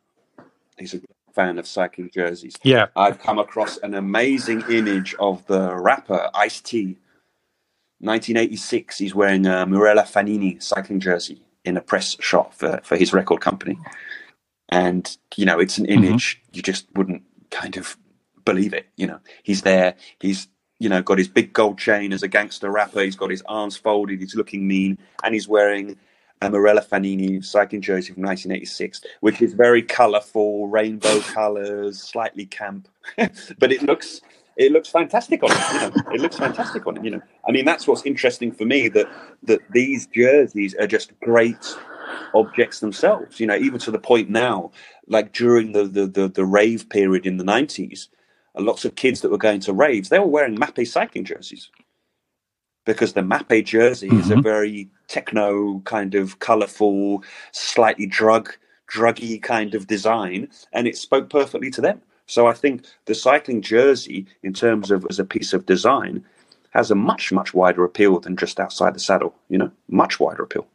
He's 0.79 0.95
a 0.95 1.01
fan 1.35 1.59
of 1.59 1.67
cycling 1.67 2.11
jerseys. 2.15 2.57
yeah, 2.63 2.87
I've 2.97 3.19
come 3.19 3.39
across 3.39 3.77
an 3.79 3.93
amazing 3.93 4.63
image 4.71 5.15
of 5.19 5.47
the 5.49 5.75
rapper 5.77 6.31
Ice 6.35 6.63
T. 6.63 6.97
1986, 8.03 8.99
he's 8.99 9.15
wearing 9.15 9.47
a 9.47 9.59
uh, 9.59 9.67
Mirella 9.67 10.05
Fanini 10.05 10.59
cycling 10.59 10.99
jersey 10.99 11.41
in 11.65 11.77
a 11.77 11.81
press 11.81 12.17
shot 12.21 12.53
for, 12.53 12.81
for 12.83 12.97
his 12.97 13.13
record 13.13 13.41
company. 13.41 13.79
And, 14.69 15.17
you 15.37 15.47
know, 15.47 15.61
it's 15.61 15.79
an 15.79 15.87
mm-hmm. 15.87 16.05
image 16.05 16.43
you 16.53 16.63
just 16.63 16.87
wouldn't 16.95 17.23
kind 17.51 17.77
of 17.77 17.97
believe 18.45 18.75
it. 18.75 18.87
You 18.97 19.07
know, 19.07 19.21
he's 19.45 19.63
there, 19.63 19.95
he's, 20.19 20.49
you 20.81 20.89
know, 20.89 21.01
got 21.01 21.19
his 21.19 21.29
big 21.29 21.53
gold 21.53 21.79
chain 21.79 22.13
as 22.13 22.25
a 22.25 22.29
gangster 22.29 22.71
rapper, 22.71 23.03
he's 23.03 23.15
got 23.15 23.31
his 23.31 23.43
arms 23.47 23.77
folded, 23.77 24.21
he's 24.21 24.35
looking 24.35 24.67
mean, 24.67 24.99
and 25.23 25.33
he's 25.33 25.47
wearing 25.47 25.97
a 26.41 26.51
Morella 26.51 26.83
Fanini 26.83 27.41
cycling 27.41 27.83
jersey 27.83 28.13
from 28.13 28.25
1986, 28.25 29.03
which 29.21 29.41
is 29.41 29.55
very 29.55 29.81
colourful, 29.81 30.67
rainbow 30.67 31.21
colours, 31.21 32.03
slightly 32.03 32.47
camp, 32.47 32.89
but 33.59 33.71
it 33.71 33.83
looks 33.83 34.21
it 34.57 34.73
looks 34.73 34.89
fantastic 34.89 35.43
on 35.43 35.51
it. 35.51 35.59
You 35.73 35.81
know, 35.81 36.13
it 36.15 36.21
looks 36.21 36.37
fantastic 36.37 36.87
on 36.87 36.97
it. 36.97 37.05
You 37.05 37.11
know, 37.11 37.23
I 37.47 37.53
mean, 37.53 37.65
that's 37.65 37.87
what's 37.87 38.05
interesting 38.05 38.53
for 38.53 38.65
me 38.65 38.89
that 38.89 39.09
that 39.45 39.61
these 39.73 40.07
jerseys 40.07 40.75
are 40.75 40.87
just 40.87 41.19
great 41.21 41.77
objects 42.35 42.81
themselves. 42.81 43.41
You 43.41 43.47
know, 43.47 43.57
even 43.57 43.79
to 43.81 43.91
the 43.91 43.99
point 43.99 44.31
now, 44.31 44.71
like 45.07 45.33
during 45.33 45.73
the 45.73 45.85
the 45.85 46.07
the, 46.07 46.29
the 46.29 46.45
rave 46.45 46.89
period 46.89 47.27
in 47.27 47.37
the 47.37 47.45
90s, 47.45 48.09
lots 48.57 48.85
of 48.85 48.95
kids 48.95 49.21
that 49.21 49.31
were 49.31 49.39
going 49.39 49.61
to 49.61 49.73
raves, 49.73 50.09
they 50.09 50.19
were 50.19 50.27
wearing 50.27 50.57
Mapei 50.57 50.87
cycling 50.87 51.25
jerseys 51.25 51.71
because 52.85 53.13
the 53.13 53.21
Mapei 53.21 53.65
jersey 53.65 54.09
mm-hmm. 54.09 54.21
is 54.21 54.31
a 54.31 54.37
very 54.37 54.91
techno 55.09 55.81
kind 55.81 56.15
of 56.15 56.39
colorful, 56.41 57.23
slightly 57.53 58.07
drug 58.07 58.55
druggy 58.93 59.41
kind 59.41 59.75
of 59.75 59.87
design, 59.87 60.49
and 60.73 60.87
it 60.87 60.97
spoke 60.97 61.31
perfectly 61.31 61.71
to 61.71 61.81
them. 61.81 62.03
So 62.27 62.47
I 62.47 62.53
think 62.53 62.87
the 63.07 63.15
cycling 63.15 63.63
jersey, 63.63 64.27
in 64.43 64.53
terms 64.53 64.91
of 64.91 65.07
as 65.11 65.19
a 65.19 65.25
piece 65.25 65.53
of 65.53 65.67
design, 65.67 66.25
has 66.71 66.91
a 66.91 66.95
much 66.95 67.33
much 67.33 67.53
wider 67.55 67.85
appeal 67.85 68.21
than 68.21 68.37
just 68.37 68.59
outside 68.59 68.95
the 68.95 69.01
saddle. 69.01 69.35
You 69.49 69.59
know, 69.59 69.71
much 69.89 70.19
wider 70.21 70.43
appeal. 70.43 70.67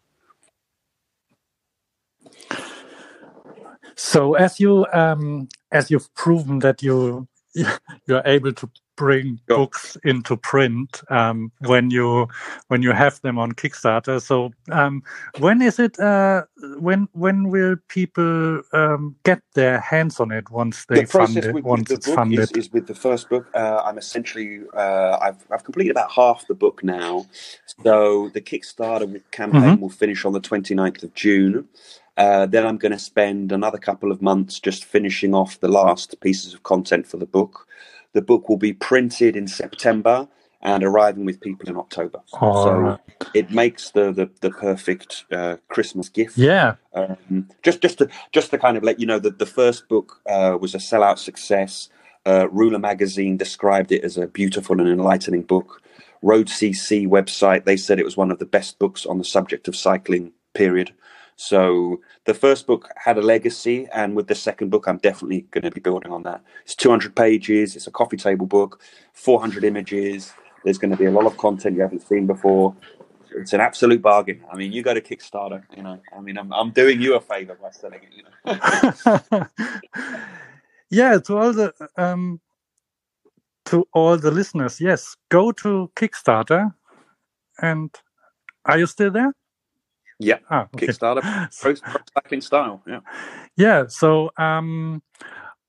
So 3.96 4.36
as 4.36 4.60
you 4.60 4.86
um, 4.94 5.50
as 5.72 5.90
you've 5.90 6.14
proven 6.14 6.60
that 6.60 6.84
you 6.84 7.28
you're 8.08 8.22
able 8.26 8.54
to 8.54 8.70
bring 8.98 9.40
books 9.48 9.96
into 10.04 10.36
print 10.36 11.02
um, 11.10 11.52
when 11.60 11.90
you 11.90 12.28
when 12.68 12.82
you 12.82 12.92
have 12.92 13.22
them 13.22 13.40
on 13.40 13.54
Kickstarter. 13.54 14.22
So 14.22 14.52
um, 14.72 15.04
when 15.40 15.62
is 15.62 15.80
it? 15.80 15.98
Uh, 16.00 16.44
when 16.80 17.08
when 17.14 17.50
will 17.50 17.78
people 17.88 18.62
um, 18.74 19.16
get 19.24 19.42
their 19.54 19.80
hands 19.80 20.20
on 20.20 20.32
it 20.32 20.50
once 20.50 20.86
they 20.86 21.02
the 21.02 21.08
fund 21.08 21.38
it? 21.38 21.54
With, 21.54 21.64
once 21.64 21.90
with 21.90 22.00
it's 22.00 22.14
funded, 22.14 22.40
is, 22.40 22.52
is, 22.52 22.74
with 22.74 22.88
the 22.88 22.96
first 22.96 23.30
book. 23.30 23.48
Uh, 23.54 23.82
I'm 23.86 23.98
essentially 23.98 24.62
uh, 24.76 25.18
I've 25.22 25.46
I've 25.50 25.64
completed 25.64 25.92
about 25.92 26.12
half 26.12 26.46
the 26.48 26.56
book 26.56 26.84
now. 26.84 27.26
So 27.84 28.30
the 28.34 28.42
Kickstarter 28.42 29.22
campaign 29.32 29.62
mm-hmm. 29.62 29.82
will 29.82 29.90
finish 29.90 30.26
on 30.26 30.34
the 30.34 30.42
29th 30.42 31.04
of 31.04 31.14
June. 31.14 31.70
Uh, 32.18 32.48
then 32.48 32.66
I'm 32.66 32.78
going 32.78 32.92
to 32.92 33.00
spend 33.00 33.52
another 33.52 33.78
couple 33.78 34.12
of 34.12 34.24
months 34.24 34.60
just 34.60 34.84
finishing 34.84 35.36
off 35.36 35.60
the 35.60 35.68
last 35.68 36.20
pieces 36.20 36.56
of 36.56 36.64
content 36.64 37.06
for 37.06 37.18
the 37.18 37.28
book. 37.28 37.68
The 38.17 38.23
book 38.23 38.49
will 38.49 38.58
be 38.58 38.73
printed 38.73 39.36
in 39.36 39.47
September 39.47 40.27
and 40.63 40.84
arriving 40.84 41.23
with 41.23 41.39
people 41.39 41.69
in 41.69 41.77
October. 41.77 42.19
Oh. 42.41 42.63
So 42.63 42.99
it 43.36 43.51
makes 43.51 43.91
the 43.91 44.12
the, 44.12 44.27
the 44.41 44.49
perfect 44.49 45.25
uh, 45.32 45.58
Christmas 45.67 46.10
gift. 46.10 46.36
Yeah. 46.36 46.77
Um, 46.95 47.47
just 47.62 47.80
just 47.80 47.99
to 47.99 48.10
just 48.32 48.49
to 48.49 48.58
kind 48.58 48.75
of 48.75 48.82
let 48.82 48.99
you 48.99 49.06
know 49.06 49.19
that 49.19 49.38
the 49.38 49.45
first 49.45 49.88
book 49.88 50.19
uh, 50.27 50.58
was 50.60 50.73
a 50.73 50.80
sellout 50.80 51.19
success. 51.19 51.89
Uh, 52.25 52.47
Rouleur 52.51 52.80
magazine 52.80 53.38
described 53.38 53.91
it 53.91 54.03
as 54.03 54.17
a 54.17 54.25
beautiful 54.25 54.82
and 54.82 54.89
enlightening 54.89 55.43
book. 55.43 55.84
Road 56.23 56.47
CC 56.47 57.08
website 57.08 57.65
they 57.65 57.77
said 57.77 57.99
it 57.99 58.06
was 58.06 58.17
one 58.17 58.32
of 58.32 58.39
the 58.39 58.47
best 58.47 58.80
books 58.80 59.06
on 59.06 59.19
the 59.19 59.23
subject 59.36 59.67
of 59.67 59.75
cycling. 59.75 60.32
Period. 60.56 60.91
So 61.38 62.02
the 62.26 62.34
first 62.34 62.65
book 62.65 62.89
had 62.95 63.17
a 63.17 63.21
legacy, 63.21 63.88
and 63.93 64.15
with 64.15 64.28
the 64.28 64.34
second 64.36 64.69
book, 64.69 64.88
I'm 64.88 64.97
definitely 64.97 65.41
going 65.52 65.63
to 65.63 65.71
be 65.71 65.80
building 65.80 66.12
on 66.12 66.23
that. 66.23 66.41
It's 66.63 66.76
200 66.76 67.15
pages. 67.15 67.76
It's 67.76 67.86
a 67.86 67.91
coffee 67.91 68.17
table 68.17 68.47
book, 68.47 68.82
400 69.13 69.63
images. 69.63 70.34
There's 70.63 70.80
going 70.80 70.91
to 70.91 70.97
be 70.97 71.06
a 71.06 71.12
lot 71.12 71.28
of 71.28 71.38
content 71.38 71.76
you 71.76 71.84
haven't 71.84 72.02
seen 72.02 72.26
before. 72.26 72.76
It's 73.36 73.54
an 73.54 73.62
absolute 73.62 74.02
bargain. 74.02 74.43
I 74.52 74.56
mean, 74.58 74.71
you 74.71 74.82
go 74.82 74.95
to 74.95 75.02
Kickstarter. 75.02 75.62
You 75.76 75.84
know, 75.84 76.00
I 76.15 76.21
mean, 76.21 76.39
I'm, 76.39 76.52
I'm 76.52 76.71
doing 76.71 77.00
you 77.00 77.15
a 77.15 77.21
favor 77.21 77.56
by 77.62 77.69
selling 77.69 78.02
it. 78.02 78.13
You 78.17 78.23
know? 79.32 79.45
yeah, 80.89 81.19
to 81.19 81.38
all 81.38 81.54
the 81.54 81.71
um, 81.97 82.41
to 83.65 83.88
all 83.93 84.17
the 84.17 84.32
listeners, 84.32 84.82
yes, 84.82 85.15
go 85.30 85.52
to 85.52 85.91
Kickstarter. 85.95 86.73
And 87.62 87.93
are 88.65 88.80
you 88.80 88.88
still 88.88 89.12
there? 89.12 89.34
Yeah, 90.19 90.39
ah, 90.49 90.67
okay. 90.73 90.88
Kickstarter, 90.88 91.21
pro, 91.62 91.75
pro 91.75 92.01
cycling 92.15 92.41
style. 92.41 92.82
Yeah, 92.88 92.99
yeah. 93.56 93.86
So, 93.88 94.32
um, 94.38 95.03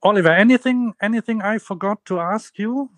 Oliver, 0.02 0.30
anything 0.30 0.94
anything 1.02 1.42
I 1.42 1.58
forgot 1.58 2.04
to 2.06 2.20
ask 2.20 2.58
you? 2.58 2.90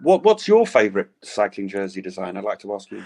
What 0.00 0.22
What's 0.24 0.46
your 0.46 0.66
favorite 0.66 1.10
cycling 1.22 1.68
jersey 1.68 2.02
design? 2.02 2.36
I'd 2.36 2.44
like 2.44 2.58
to 2.60 2.74
ask 2.74 2.90
you. 2.90 3.02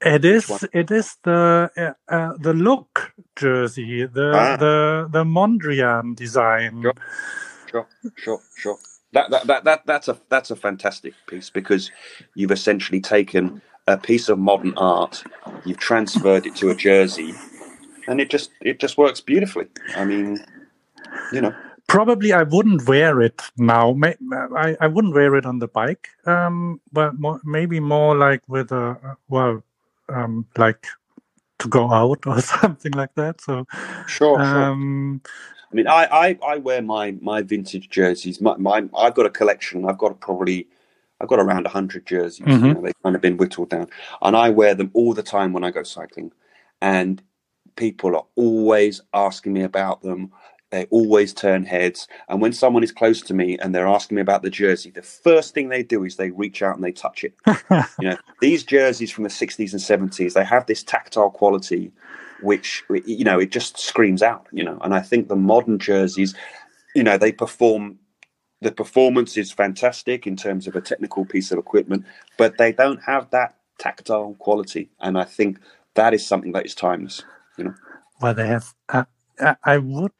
It 0.00 0.24
is 0.24 0.66
it 0.72 0.90
is 0.90 1.16
the 1.24 1.70
uh, 1.76 2.12
uh, 2.12 2.32
the 2.40 2.54
look 2.54 3.12
jersey, 3.36 4.06
the 4.06 4.32
ah. 4.34 4.56
the 4.56 5.08
the 5.10 5.24
Mondrian 5.24 6.14
design. 6.14 6.82
Sure, 6.82 6.94
sure, 7.70 7.86
sure, 8.16 8.40
sure. 8.56 8.78
That, 9.12 9.30
that 9.30 9.46
that 9.46 9.64
that 9.64 9.86
that's 9.86 10.08
a 10.08 10.18
that's 10.28 10.50
a 10.50 10.56
fantastic 10.56 11.14
piece 11.26 11.50
because 11.50 11.90
you've 12.34 12.52
essentially 12.52 13.00
taken 13.00 13.60
a 13.88 13.96
piece 13.96 14.28
of 14.28 14.38
modern 14.38 14.74
art, 14.76 15.24
you've 15.68 15.78
transferred 15.78 16.46
it 16.46 16.56
to 16.56 16.70
a 16.70 16.74
jersey, 16.74 17.34
and 18.06 18.20
it 18.20 18.30
just 18.30 18.50
it 18.60 18.80
just 18.80 18.96
works 18.98 19.20
beautifully. 19.20 19.66
I 19.96 20.04
mean, 20.04 20.44
you 21.32 21.40
know. 21.40 21.54
Probably 21.86 22.34
I 22.34 22.42
wouldn't 22.42 22.86
wear 22.86 23.22
it 23.22 23.40
now. 23.56 23.98
I, 24.54 24.76
I 24.78 24.86
wouldn't 24.86 25.14
wear 25.14 25.36
it 25.36 25.46
on 25.46 25.58
the 25.58 25.68
bike, 25.68 26.10
um, 26.26 26.82
but 26.92 27.18
more, 27.18 27.40
maybe 27.44 27.80
more 27.80 28.14
like 28.14 28.42
with 28.46 28.72
a 28.72 29.16
well, 29.30 29.62
um, 30.10 30.46
like 30.58 30.86
to 31.60 31.68
go 31.68 31.90
out 31.90 32.18
or 32.26 32.42
something 32.42 32.92
like 32.92 33.14
that. 33.14 33.40
So 33.40 33.66
sure, 34.06 34.38
um, 34.38 35.22
sure. 35.24 35.32
I 35.70 35.74
mean, 35.74 35.86
I, 35.86 36.04
I, 36.04 36.38
I 36.46 36.56
wear 36.58 36.82
my 36.82 37.12
my 37.22 37.40
vintage 37.40 37.88
jerseys. 37.88 38.38
My, 38.38 38.56
my 38.58 38.86
I've 38.94 39.14
got 39.14 39.24
a 39.24 39.30
collection. 39.30 39.88
I've 39.88 39.98
got 39.98 40.20
probably 40.20 40.66
I've 41.20 41.28
got 41.28 41.40
around 41.40 41.64
100 41.64 42.06
jerseys. 42.06 42.46
Mm-hmm. 42.46 42.66
You 42.66 42.74
know, 42.74 42.80
they've 42.82 43.02
kind 43.02 43.16
of 43.16 43.22
been 43.22 43.36
whittled 43.36 43.70
down. 43.70 43.88
And 44.22 44.36
I 44.36 44.50
wear 44.50 44.74
them 44.74 44.90
all 44.94 45.14
the 45.14 45.22
time 45.22 45.52
when 45.52 45.64
I 45.64 45.70
go 45.70 45.82
cycling. 45.82 46.32
And 46.80 47.22
people 47.76 48.14
are 48.16 48.26
always 48.36 49.00
asking 49.12 49.52
me 49.52 49.62
about 49.62 50.02
them. 50.02 50.32
They 50.70 50.84
always 50.86 51.32
turn 51.32 51.64
heads. 51.64 52.06
And 52.28 52.42
when 52.42 52.52
someone 52.52 52.84
is 52.84 52.92
close 52.92 53.22
to 53.22 53.34
me 53.34 53.56
and 53.58 53.74
they're 53.74 53.86
asking 53.88 54.16
me 54.16 54.22
about 54.22 54.42
the 54.42 54.50
jersey, 54.50 54.90
the 54.90 55.02
first 55.02 55.54
thing 55.54 55.68
they 55.68 55.82
do 55.82 56.04
is 56.04 56.16
they 56.16 56.30
reach 56.30 56.62
out 56.62 56.76
and 56.76 56.84
they 56.84 56.92
touch 56.92 57.24
it. 57.24 57.34
you 57.98 58.10
know, 58.10 58.18
these 58.40 58.64
jerseys 58.64 59.10
from 59.10 59.24
the 59.24 59.30
60s 59.30 59.72
and 59.72 60.10
70s, 60.10 60.34
they 60.34 60.44
have 60.44 60.66
this 60.66 60.82
tactile 60.82 61.30
quality 61.30 61.90
which 62.40 62.84
you 63.04 63.24
know 63.24 63.38
it 63.38 63.50
just 63.50 63.78
screams 63.78 64.22
out 64.22 64.46
you 64.52 64.62
know 64.62 64.78
and 64.82 64.94
i 64.94 65.00
think 65.00 65.26
the 65.26 65.34
modern 65.34 65.78
jerseys 65.78 66.34
you 66.94 67.02
know 67.02 67.18
they 67.18 67.32
perform 67.32 67.98
the 68.60 68.72
performance 68.72 69.36
is 69.36 69.52
fantastic 69.52 70.26
in 70.26 70.36
terms 70.36 70.66
of 70.66 70.76
a 70.76 70.80
technical 70.80 71.24
piece 71.24 71.52
of 71.52 71.58
equipment, 71.58 72.04
but 72.36 72.58
they 72.58 72.72
don't 72.72 73.02
have 73.02 73.30
that 73.30 73.54
tactile 73.78 74.34
quality, 74.38 74.90
and 75.00 75.18
I 75.18 75.24
think 75.24 75.58
that 75.94 76.14
is 76.14 76.26
something 76.26 76.52
that 76.52 76.66
is 76.66 76.74
timeless. 76.74 77.22
You 77.56 77.64
know. 77.64 77.74
Well, 78.20 78.34
they 78.34 78.46
have. 78.46 78.74
Uh, 78.88 79.04
I 79.64 79.78
would. 79.78 80.12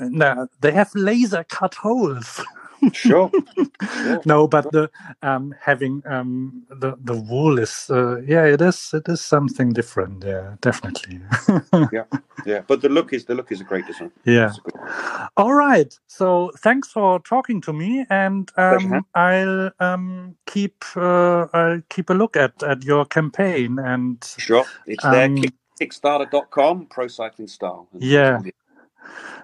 No, 0.00 0.48
they 0.60 0.72
have 0.72 0.90
laser 0.94 1.44
cut 1.44 1.74
holes. 1.74 2.42
sure. 2.92 3.30
sure. 4.02 4.22
No, 4.24 4.46
but 4.46 4.70
the 4.72 4.90
um, 5.22 5.54
having 5.60 6.02
um, 6.06 6.62
the 6.68 6.96
the 7.02 7.14
wool 7.14 7.58
is 7.58 7.90
uh, 7.90 8.20
yeah, 8.22 8.44
it 8.44 8.60
is 8.60 8.90
it 8.92 9.08
is 9.08 9.20
something 9.20 9.72
different. 9.72 10.24
Yeah, 10.24 10.56
definitely. 10.60 11.20
yeah, 11.92 12.04
yeah. 12.46 12.60
But 12.66 12.82
the 12.82 12.88
look 12.88 13.12
is 13.12 13.24
the 13.24 13.34
look 13.34 13.52
is 13.52 13.60
a 13.60 13.64
great 13.64 13.86
design. 13.86 14.10
Yeah. 14.24 14.52
Great 14.62 15.28
All 15.36 15.54
right. 15.54 15.98
So 16.06 16.52
thanks 16.58 16.88
for 16.88 17.20
talking 17.20 17.60
to 17.62 17.72
me, 17.72 18.06
and 18.10 18.50
um, 18.56 19.04
I'll 19.14 19.70
um, 19.80 20.36
keep 20.46 20.84
uh, 20.96 21.46
I'll 21.52 21.82
keep 21.88 22.10
a 22.10 22.14
look 22.14 22.36
at 22.36 22.62
at 22.62 22.84
your 22.84 23.04
campaign 23.04 23.78
and 23.78 24.22
sure, 24.38 24.64
it's 24.86 25.04
there. 25.04 25.26
Um, 25.26 25.44
Kickstarter.com, 25.80 26.86
Pro 26.86 27.08
Cycling 27.08 27.48
Style. 27.48 27.88
Yeah. 27.98 28.40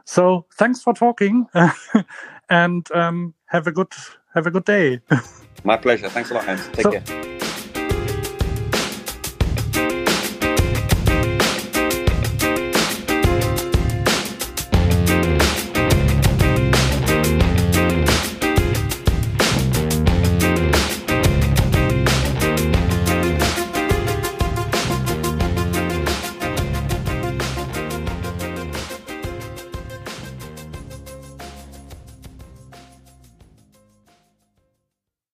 So 0.04 0.46
thanks 0.54 0.82
for 0.82 0.94
talking, 0.94 1.46
and 2.50 2.90
um, 2.92 3.34
have 3.46 3.66
a 3.66 3.72
good 3.72 3.92
have 4.34 4.46
a 4.46 4.50
good 4.50 4.64
day. 4.64 5.00
My 5.64 5.76
pleasure. 5.76 6.08
Thanks 6.08 6.30
a 6.30 6.34
lot, 6.34 6.44
Hans. 6.44 6.66
Take 6.68 6.82
so, 6.82 6.92
care. 6.92 7.29